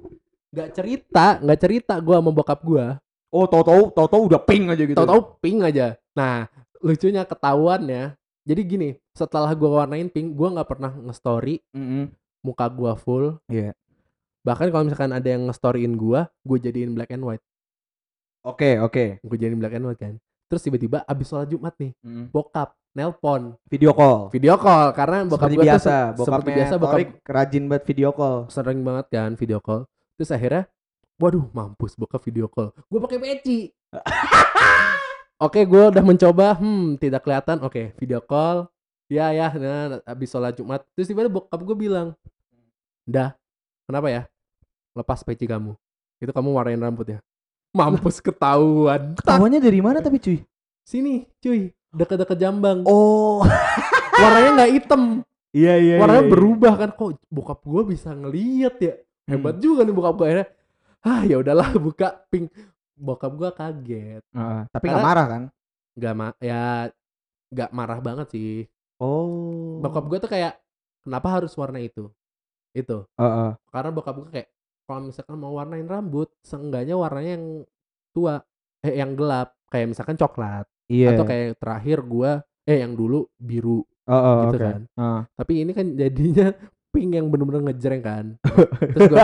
[0.56, 2.88] nggak cerita, nggak cerita gua sama bokap gua.
[3.30, 5.96] Oh tau tau udah pink aja gitu Tahu-tahu pink aja.
[6.14, 6.50] Nah,
[6.80, 8.06] lucunya ketahuan ya.
[8.44, 12.10] Jadi gini, setelah gua warnain pink, gua nggak pernah nge-story Mm-mm.
[12.42, 13.38] muka gua full.
[13.46, 13.78] Iya.
[14.42, 17.44] Bahkan kalau misalkan ada yang nge-storyin gua, gua jadiin black and white.
[18.42, 19.20] Oke, oke.
[19.20, 20.16] Gue jadiin black and white kan.
[20.48, 22.32] Terus tiba-tiba abis sholat Jumat nih, Mm.
[22.32, 24.34] bokap nelpon Video call.
[24.34, 27.84] video call karena bokap Seperti gua tuh biasa, se- seperti bokapnya biasa bokap rajin banget
[27.86, 28.38] video call.
[28.50, 29.86] sering banget kan video call.
[30.18, 30.64] Terus akhirnya,
[31.20, 32.72] waduh mampus bokap video call.
[32.88, 33.70] Gue pakai peci.
[35.46, 37.60] Oke, gue udah mencoba, hmm tidak kelihatan.
[37.64, 38.68] Oke, video call.
[39.12, 40.84] Ya ya, nah abis sholat Jumat.
[40.96, 42.16] Terus tiba-tiba bokap gue bilang,
[43.08, 43.36] dah,
[43.88, 44.22] kenapa ya?
[44.96, 45.76] Lepas peci kamu.
[46.20, 47.20] Itu kamu warnain rambutnya.
[47.76, 49.16] Mampus ketahuan.
[49.20, 50.40] Ketahuannya dari mana tapi cuy?
[50.90, 52.82] sini cuy, deket-deket jambang.
[52.90, 53.46] Oh.
[54.22, 55.22] Warnanya nggak hitam.
[55.50, 55.96] Iya iya.
[55.98, 56.34] warnanya iya.
[56.34, 58.94] berubah kan kok bokap gue bisa ngeliat ya
[59.26, 59.64] hebat Hmm.
[59.66, 60.48] juga nih bokap gue akhirnya
[61.06, 62.52] ah ya udahlah buka pink
[63.00, 65.44] bokap gue kaget Heeh, tapi nggak marah kan?
[65.96, 66.92] nggak ma ya
[67.50, 68.54] nggak marah banget sih
[69.00, 69.80] Oh.
[69.80, 70.60] bokap gue tuh kayak
[71.00, 72.12] kenapa harus warna itu
[72.76, 73.52] itu Heeh.
[73.72, 74.50] karena bokap gue kayak
[74.84, 77.46] kalau misalkan mau warnain rambut seenggaknya warnanya yang
[78.12, 78.44] tua
[78.84, 81.16] eh yang gelap kayak misalkan coklat Iya.
[81.16, 82.32] atau kayak terakhir gue
[82.68, 84.66] eh yang dulu biru Heeh, gitu oke.
[84.68, 85.22] kan Heeh.
[85.40, 86.48] tapi ini kan jadinya
[86.90, 88.26] pink yang bener-bener ngejreng kan
[88.94, 89.20] terus gue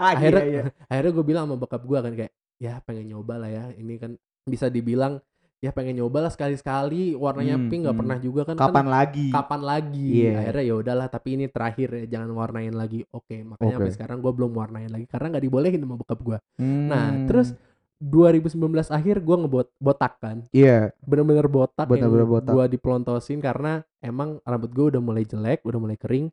[0.00, 0.62] akhirnya Iya, iya.
[0.86, 4.14] akhirnya gue bilang sama bokap gue kan kayak ya pengen nyoba lah ya ini kan
[4.42, 5.18] bisa dibilang
[5.58, 8.02] ya pengen nyoba lah sekali-sekali warnanya Hmm, pink nggak hmm.
[8.02, 9.26] pernah juga kan kan Kapan lagi?
[9.28, 10.32] kapan lagi Iya.
[10.40, 13.96] akhirnya ya udahlah tapi ini terakhir ya jangan warnain lagi oke makanya sampai Oke.
[13.96, 17.26] sekarang gue belum warnain lagi karena nggak dibolehin sama bokap gue nah Hmm.
[17.26, 17.58] terus
[17.98, 18.54] 2019
[18.88, 20.94] akhir gue ngebot botak kan Iya.
[21.02, 22.54] bener-bener botak yang Bener-bener botak.
[22.54, 26.30] gue dipelontosin karena emang rambut gue udah mulai jelek udah mulai kering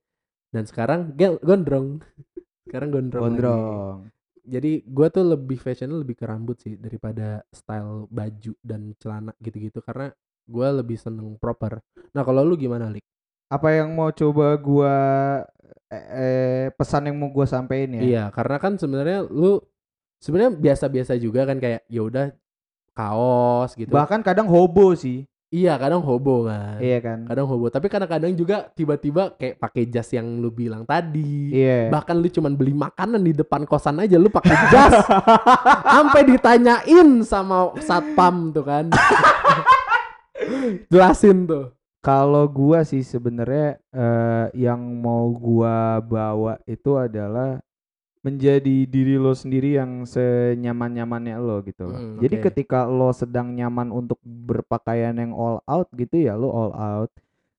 [0.53, 2.01] dan sekarang gel- gondrong
[2.67, 3.37] sekarang gondrong, lagi.
[3.37, 3.97] Gondrong.
[4.45, 9.81] jadi gue tuh lebih fashionnya lebih ke rambut sih daripada style baju dan celana gitu-gitu
[9.81, 10.13] karena
[10.45, 11.81] gue lebih seneng proper
[12.13, 13.05] nah kalau lu gimana lik
[13.45, 14.95] Apa yang mau coba gua
[15.93, 18.01] eh, eh, pesan yang mau gua sampein ya?
[18.01, 19.61] iya karena kan sebenarnya lu
[20.17, 22.25] sebenarnya biasa-biasa juga kan kayak ya udah
[22.97, 25.29] kaos gitu Bahkan kadang hobo sih.
[25.49, 26.77] Iya kadang hobo kan.
[26.77, 27.19] Iya kan?
[27.25, 27.73] kadang hobo.
[27.73, 31.51] Tapi kadang-kadang juga tiba-tiba kayak pakai jas yang lu bilang tadi.
[31.55, 31.89] Iya.
[31.89, 34.93] bahkan lu cuman beli makanan di depan kosan aja lu pakai jas.
[35.95, 38.85] Sampai ditanyain sama satpam tuh kan.
[40.93, 41.73] Jelasin tuh.
[42.05, 47.64] Kalau gua sih sebenarnya eh, yang mau gua bawa itu adalah
[48.25, 52.01] menjadi diri lo sendiri yang senyaman-nyamannya lo gitu loh.
[52.01, 52.45] Hmm, Jadi oke.
[52.49, 57.11] ketika lo sedang nyaman untuk berpakaian yang all out gitu ya lo all out.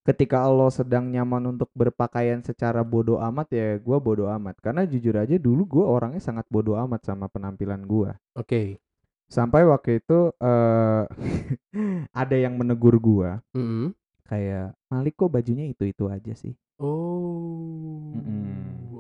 [0.03, 4.59] Ketika lo sedang nyaman untuk berpakaian secara bodoh amat ya gua bodoh amat.
[4.63, 8.19] Karena jujur aja dulu gua orangnya sangat bodoh amat sama penampilan gua.
[8.35, 8.79] oke
[9.27, 11.03] Sampai waktu itu eh
[12.23, 13.91] ada yang menegur gua Mm-mm.
[14.27, 16.55] kayak Malik kok bajunya itu-itu aja sih.
[16.79, 18.15] oh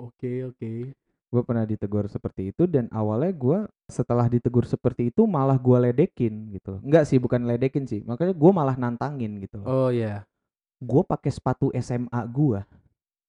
[0.07, 0.73] oke oke
[1.37, 3.59] Gue pernah ditegur seperti itu dan awalnya gue
[3.93, 6.81] setelah ditegur seperti itu malah gue ledekin gitu loh.
[6.81, 9.69] Enggak sih bukan ledekin sih, makanya gue malah nantangin gitu loh.
[9.69, 10.25] oh ya
[10.81, 12.61] Gue pakai sepatu SMA gue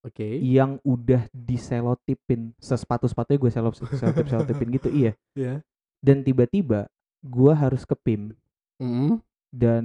[0.07, 5.11] oke yang udah diselotipin, sesepatu sepatunya gue selop selotip selotipin gitu iya.
[5.35, 5.59] ya
[5.99, 6.87] Dan tiba-tiba
[7.19, 8.31] gue harus ke PIM
[8.79, 9.19] Mm-mm.
[9.51, 9.83] dan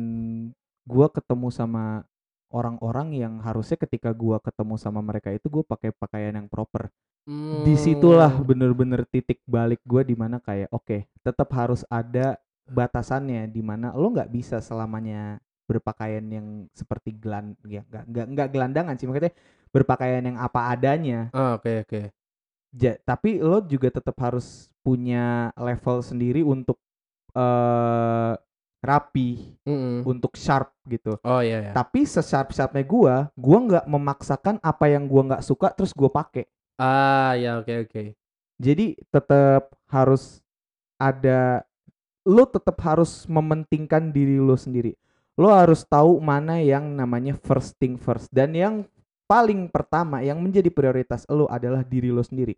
[0.86, 2.06] gue ketemu sama
[2.52, 6.92] orang-orang yang harusnya ketika gue ketemu sama mereka itu gue pakai pakaian yang proper.
[7.26, 8.46] Di situlah Hmm.
[8.46, 12.34] bener-bener titik balik gue di mana kayak oke tetap harus ada
[12.66, 15.38] batasannya di mana lo nggak bisa selamanya
[15.70, 19.32] berpakaian yang seperti gelan ya nggak nggak nggak gelandangan sih maksudnya
[19.72, 21.32] berpakaian yang apa adanya.
[21.32, 22.12] Ah, oke oke.
[22.76, 26.76] Ja- tapi lo juga tetap harus punya level sendiri untuk
[27.32, 28.32] eh
[28.82, 30.02] rapi Mm-mm.
[30.04, 31.16] untuk sharp gitu.
[31.22, 35.70] Oh iya ya tapi sesharp sharpnya gua gua nggak memaksakan apa yang gua nggak suka
[35.72, 36.44] terus gua pakai
[36.80, 38.02] ah ya oke oke
[38.62, 40.38] Jadi tetap harus
[40.94, 41.66] ada
[42.22, 44.94] lo tetap harus mementingkan diri lo sendiri.
[45.34, 48.86] Lo harus tahu mana yang namanya first thing first dan yang
[49.26, 52.54] paling pertama yang menjadi prioritas lo adalah diri lo sendiri.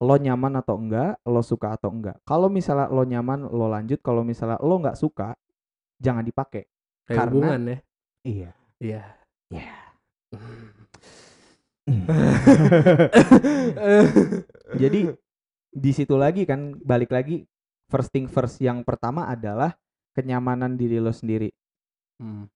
[0.00, 2.16] Lo nyaman atau enggak, lo suka atau enggak.
[2.24, 4.00] Kalau misalnya lo nyaman, lo lanjut.
[4.00, 5.36] Kalau misalnya lo nggak suka,
[6.00, 6.64] jangan dipakai.
[7.04, 7.78] kayak Karena- hubungan ya
[8.24, 8.50] Iya.
[8.80, 9.02] iya
[9.52, 9.74] Iya.
[14.82, 15.00] Jadi
[15.72, 17.48] di situ lagi kan balik lagi
[17.88, 19.72] first thing first yang pertama adalah
[20.12, 21.48] kenyamanan diri lo sendiri.
[22.20, 22.46] Hmm.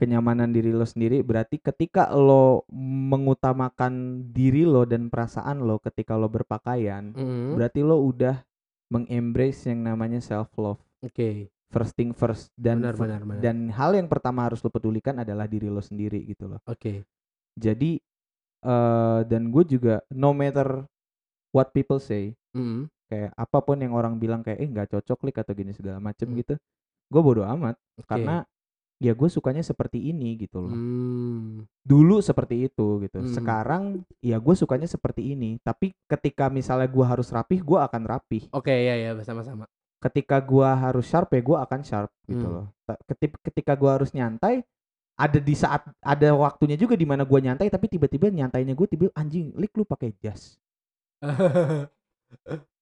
[0.00, 6.32] Kenyamanan diri lo sendiri berarti ketika lo mengutamakan diri lo dan perasaan lo ketika lo
[6.32, 7.60] berpakaian, Mm-mm.
[7.60, 8.40] berarti lo udah
[8.88, 10.80] mengembrace yang namanya self love.
[11.00, 13.40] oke first thing first dan Benar, benar, benar.
[13.40, 17.06] dan hal yang pertama harus lo pedulikan adalah diri lo sendiri gitu loh Oke.
[17.54, 18.02] jadi
[18.60, 20.84] eh dan gue juga no matter
[21.50, 22.90] what people say Mm.
[23.06, 26.26] kayak apa pun yang orang bilang kayak eh nggak cocok lik atau gini segala macem
[26.26, 26.38] Hmm.
[26.38, 26.54] gitu
[27.06, 28.06] gue bodo amat Oke.
[28.06, 28.42] karena
[28.98, 31.62] ya gue sukanya seperti ini gitu loh Hmm.
[31.80, 33.30] dulu seperti itu gitu Hmm.
[33.30, 33.82] sekarang
[34.18, 38.70] ya gue sukanya seperti ini tapi ketika misalnya gue harus rapih gue akan rapih Oke,
[38.70, 39.64] ya ya bersama-sama.
[40.00, 42.54] ketika gue harus sharp ya gue akan sharp gitu Hmm.
[42.62, 42.66] loh
[43.42, 44.66] ketika gue harus nyantai
[45.20, 49.06] ada di saat ada waktunya juga di mana gue nyantai tapi tiba-tiba nyantainya gue tiba
[49.12, 50.56] anjing lik lu pakai jas.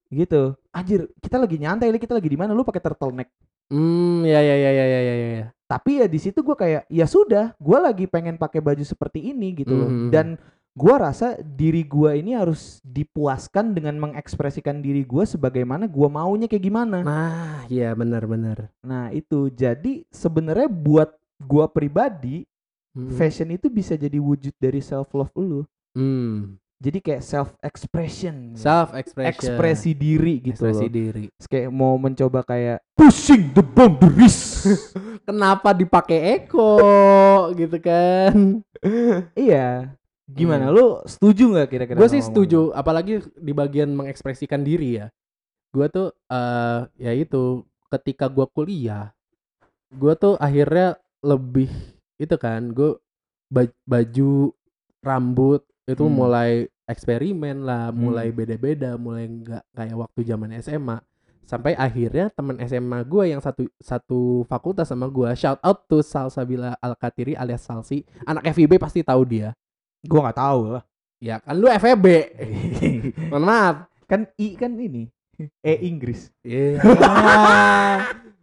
[0.08, 0.56] Gitu.
[0.72, 2.56] Anjir kita lagi nyantai lik kita lagi di mana?
[2.56, 3.28] Lu pakai turtleneck.
[3.68, 5.46] Hmm, ya ya ya ya ya ya ya.
[5.68, 9.52] tapi ya di situ gue kayak ya sudah gue lagi pengen pakai baju seperti ini
[9.52, 9.92] gitu loh.
[9.92, 10.08] Mhm.
[10.08, 10.40] dan
[10.72, 16.64] gue rasa diri gue ini harus dipuaskan dengan mengekspresikan diri gue sebagaimana gue maunya kayak
[16.64, 17.04] gimana.
[17.04, 18.72] Nah, iya benar-benar.
[18.80, 19.50] nah itu.
[19.52, 22.38] Jadi sebenarnya buat gue pribadi
[22.88, 23.14] Hmm.
[23.14, 25.62] fashion itu bisa jadi wujud dari self love lu
[25.92, 26.56] Hmm.
[26.76, 29.28] jadi kayak self expression Self expression.
[29.30, 31.24] ekspresi diri gitu Ekspresi loh diri.
[31.42, 34.64] Kayak mau mencoba kayak pushing the boundaries
[35.28, 36.74] Kenapa dipakai Eko
[37.52, 38.64] gitu kan?
[39.38, 39.92] iya
[40.24, 40.74] gimana Hmm.
[40.74, 45.06] lu setuju nggak kira-kira Gue sih setuju, apalagi di bagian mengekspresikan diri ya.
[45.70, 49.12] Gue tuh eh ya itu ketika gue kuliah,
[49.88, 51.70] gue tuh akhirnya lebih
[52.16, 52.98] itu kan, gue
[53.84, 54.52] baju,
[55.00, 56.14] rambut itu Hmm.
[56.14, 56.50] mulai
[56.84, 57.98] eksperimen lah, Hmm.
[58.00, 60.98] mulai beda-beda, mulai nggak kayak waktu zaman SMA.
[61.42, 66.76] Sampai akhirnya teman SMA gue yang satu satu fakultas sama gue, shout out to Salsabila
[66.76, 69.56] Alkatiri alias Salsi, anak FIB pasti tahu dia.
[70.00, 70.84] gua nggak tahu lah
[71.18, 72.06] Ya kan lu FEB.
[73.34, 73.76] Mohon maaf.
[74.06, 75.10] kan i kan ini
[75.60, 76.78] e Inggris Iya.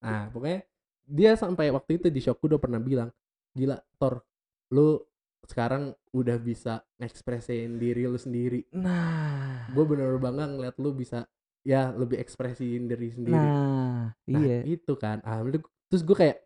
[0.00, 0.62] nah, pokoknya
[1.10, 3.10] dia sampai waktu itu di shock udah pernah bilang,
[3.52, 4.22] "Gila, Tor,
[4.70, 5.02] lu
[5.42, 8.62] sekarang udah bisa ekspresiin diri lu sendiri.
[8.70, 11.26] nah Gue bener-bener bangga ngeliat lu bisa
[11.60, 15.18] ya lebih ekspresiin diri sendiri." nah Nah, iya itu kan.
[15.26, 15.58] Ah, lu-
[15.90, 16.38] terus gue kayak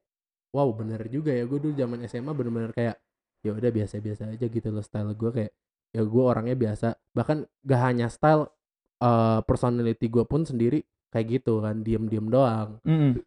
[0.57, 1.45] wow, bener juga ya.
[1.45, 2.97] Gue dulu zaman SMA bener-bener kayak
[3.45, 5.53] ya udah biasa-biasa aja gitu loh style gue kayak
[5.93, 6.97] ya gue orangnya biasa.
[7.13, 7.39] Bahkan
[7.69, 8.49] gak hanya style
[9.05, 10.81] eh personality gue pun sendiri
[11.13, 12.81] kayak gitu kan, diem-diem doang.
[12.89, 13.21] Mm-mm.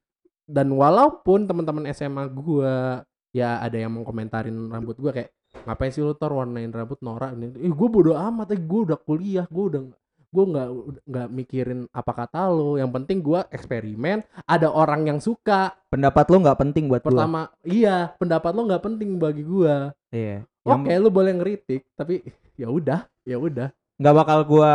[0.47, 3.03] Dan walaupun teman-teman SMA gue
[3.35, 5.29] ya ada yang mau komentarin rambut gue kayak
[5.67, 8.99] ngapain sih lu tor warnain rambut norak ini eh gue bodo amat eh gue udah
[8.99, 9.81] kuliah gue udah
[10.27, 10.69] gue nggak
[11.07, 15.71] nggak mikirin apa kata lo yang penting gue eksperimen ada orang yang suka.
[15.87, 17.09] Pendapat lu nggak penting buat gua.
[17.15, 19.75] Pertama iya pendapat lo nggak penting bagi gue
[20.11, 22.27] iya oke Yang lu boleh ngeritik tapi
[22.59, 23.71] ya udah ya udah.
[23.97, 24.73] Nggak bakal gua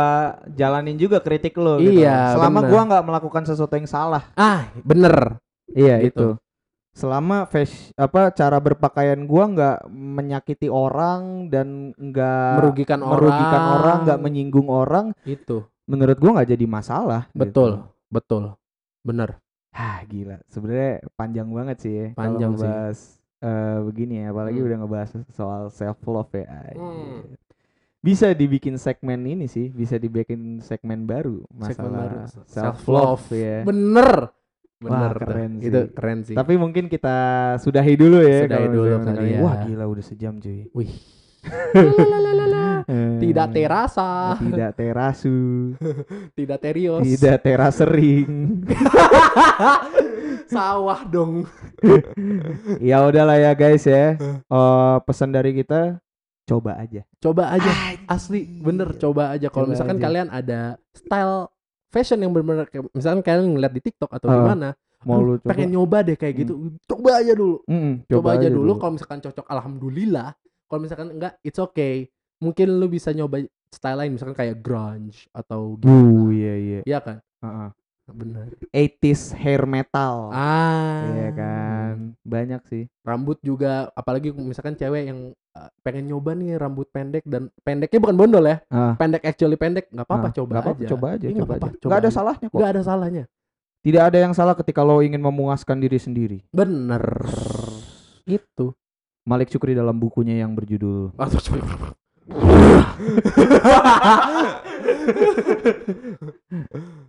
[0.51, 2.01] jalanin juga kritik lu gitu.
[2.01, 2.69] Iya, selama bener.
[2.73, 4.23] gua nggak melakukan sesuatu yang salah.
[4.35, 5.37] Ah bener
[5.69, 6.09] iya Gitu.
[6.11, 6.27] itu
[6.93, 13.97] selama fashion apa cara berpakaian gua nggak menyakiti orang dan nggak merugikan orang merugikan orang
[14.03, 17.39] nggak menyinggung orang itu menurut gua nggak jadi masalah gitu.
[17.39, 17.71] betul
[18.07, 18.43] betul
[19.01, 19.41] bener
[19.71, 22.61] ah gila sebenarnya panjang banget sih ya Panjang sih.
[22.61, 22.97] ngebahas
[23.41, 24.67] eh, begini ya apalagi Hmm.
[24.69, 26.45] udah ngebahas soal self love ya.
[26.71, 27.25] Hmm.
[27.99, 32.17] bisa dibikin segmen ini sih bisa dibikin segmen baru Segmen baru.
[32.21, 34.29] masalah self love ya bener
[34.81, 35.67] bener Wah, keren sih.
[35.69, 36.35] itu keren sih.
[36.35, 37.17] Tapi mungkin kita
[37.59, 39.39] sudahi dulu ya Sudahi dulu kali ya.
[39.41, 40.69] wah gila udah sejam cuy.
[40.73, 40.93] Wih.
[42.83, 45.71] Eh, tidak terasa tidak terasu.
[46.37, 46.99] Tidak terios.
[46.99, 48.59] Tidak terasering
[50.53, 51.47] sawah dong.
[52.83, 54.19] Ya udahlah ya guys ya.
[54.19, 56.03] Eh, pesan dari kita
[56.43, 57.07] coba aja.
[57.23, 57.71] Coba aja.
[58.03, 59.47] Asli bener coba aja.
[59.47, 60.03] Kalau misalkan aja.
[60.03, 60.61] kalian ada
[60.91, 61.52] style
[61.93, 64.67] fashion yang bener-bener kayak misalkan kalian ngeliat di TikTok atau Ah, gimana
[65.05, 65.49] mau "Aduh, lu coba.
[65.53, 66.53] pengen nyoba deh kayak gitu
[66.89, 67.61] coba aja dulu.
[67.69, 70.29] Mm-mm, coba, aja, dulu, kalau misalkan cocok alhamdulillah.
[70.65, 72.09] Kalau misalkan enggak it's okay.
[72.41, 76.79] Mungkin lu bisa nyoba style lain misalkan kayak grunge atau Uh, gimana iya iya.
[76.83, 77.17] Iya kan?
[77.43, 77.69] Heeh.
[78.11, 78.51] Bener.
[78.75, 80.27] 80s hair metal.
[80.35, 81.07] Ah.
[81.07, 81.95] Iya kan?
[82.27, 82.83] Banyak sih.
[83.07, 85.19] Rambut juga apalagi misalkan cewek yang
[85.55, 88.59] uh, pengen nyoba nih rambut pendek dan pendeknya bukan bondol ya.
[88.67, 88.99] Ah.
[88.99, 90.87] Pendek actually pendek nggak apa-apa ah, coba aja.
[90.91, 91.63] coba aja Iya, nggak coba aja.
[91.79, 92.17] coba nggak ada aja.
[92.17, 92.57] salahnya kok.
[92.59, 93.23] Nggak ada salahnya.
[93.83, 96.39] Tidak ada yang salah ketika lo ingin memuaskan diri sendiri.
[96.55, 97.03] Bener.
[98.23, 98.71] Itu
[99.23, 101.15] Malik Syukri dalam bukunya yang berjudul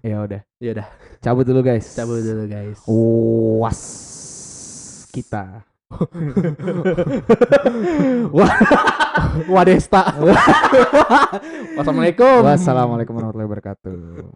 [0.03, 0.43] ya udah.
[0.59, 0.91] Ya udah.
[1.23, 1.87] Cabut dulu guys.
[1.95, 2.83] Cabut dulu guys.
[3.61, 3.81] Was
[5.15, 5.63] kita.
[9.55, 10.11] Wadesta.
[11.79, 12.43] Wassalamualaikum.
[12.43, 14.35] Wassalamualaikum warahmatullahi wabarakatuh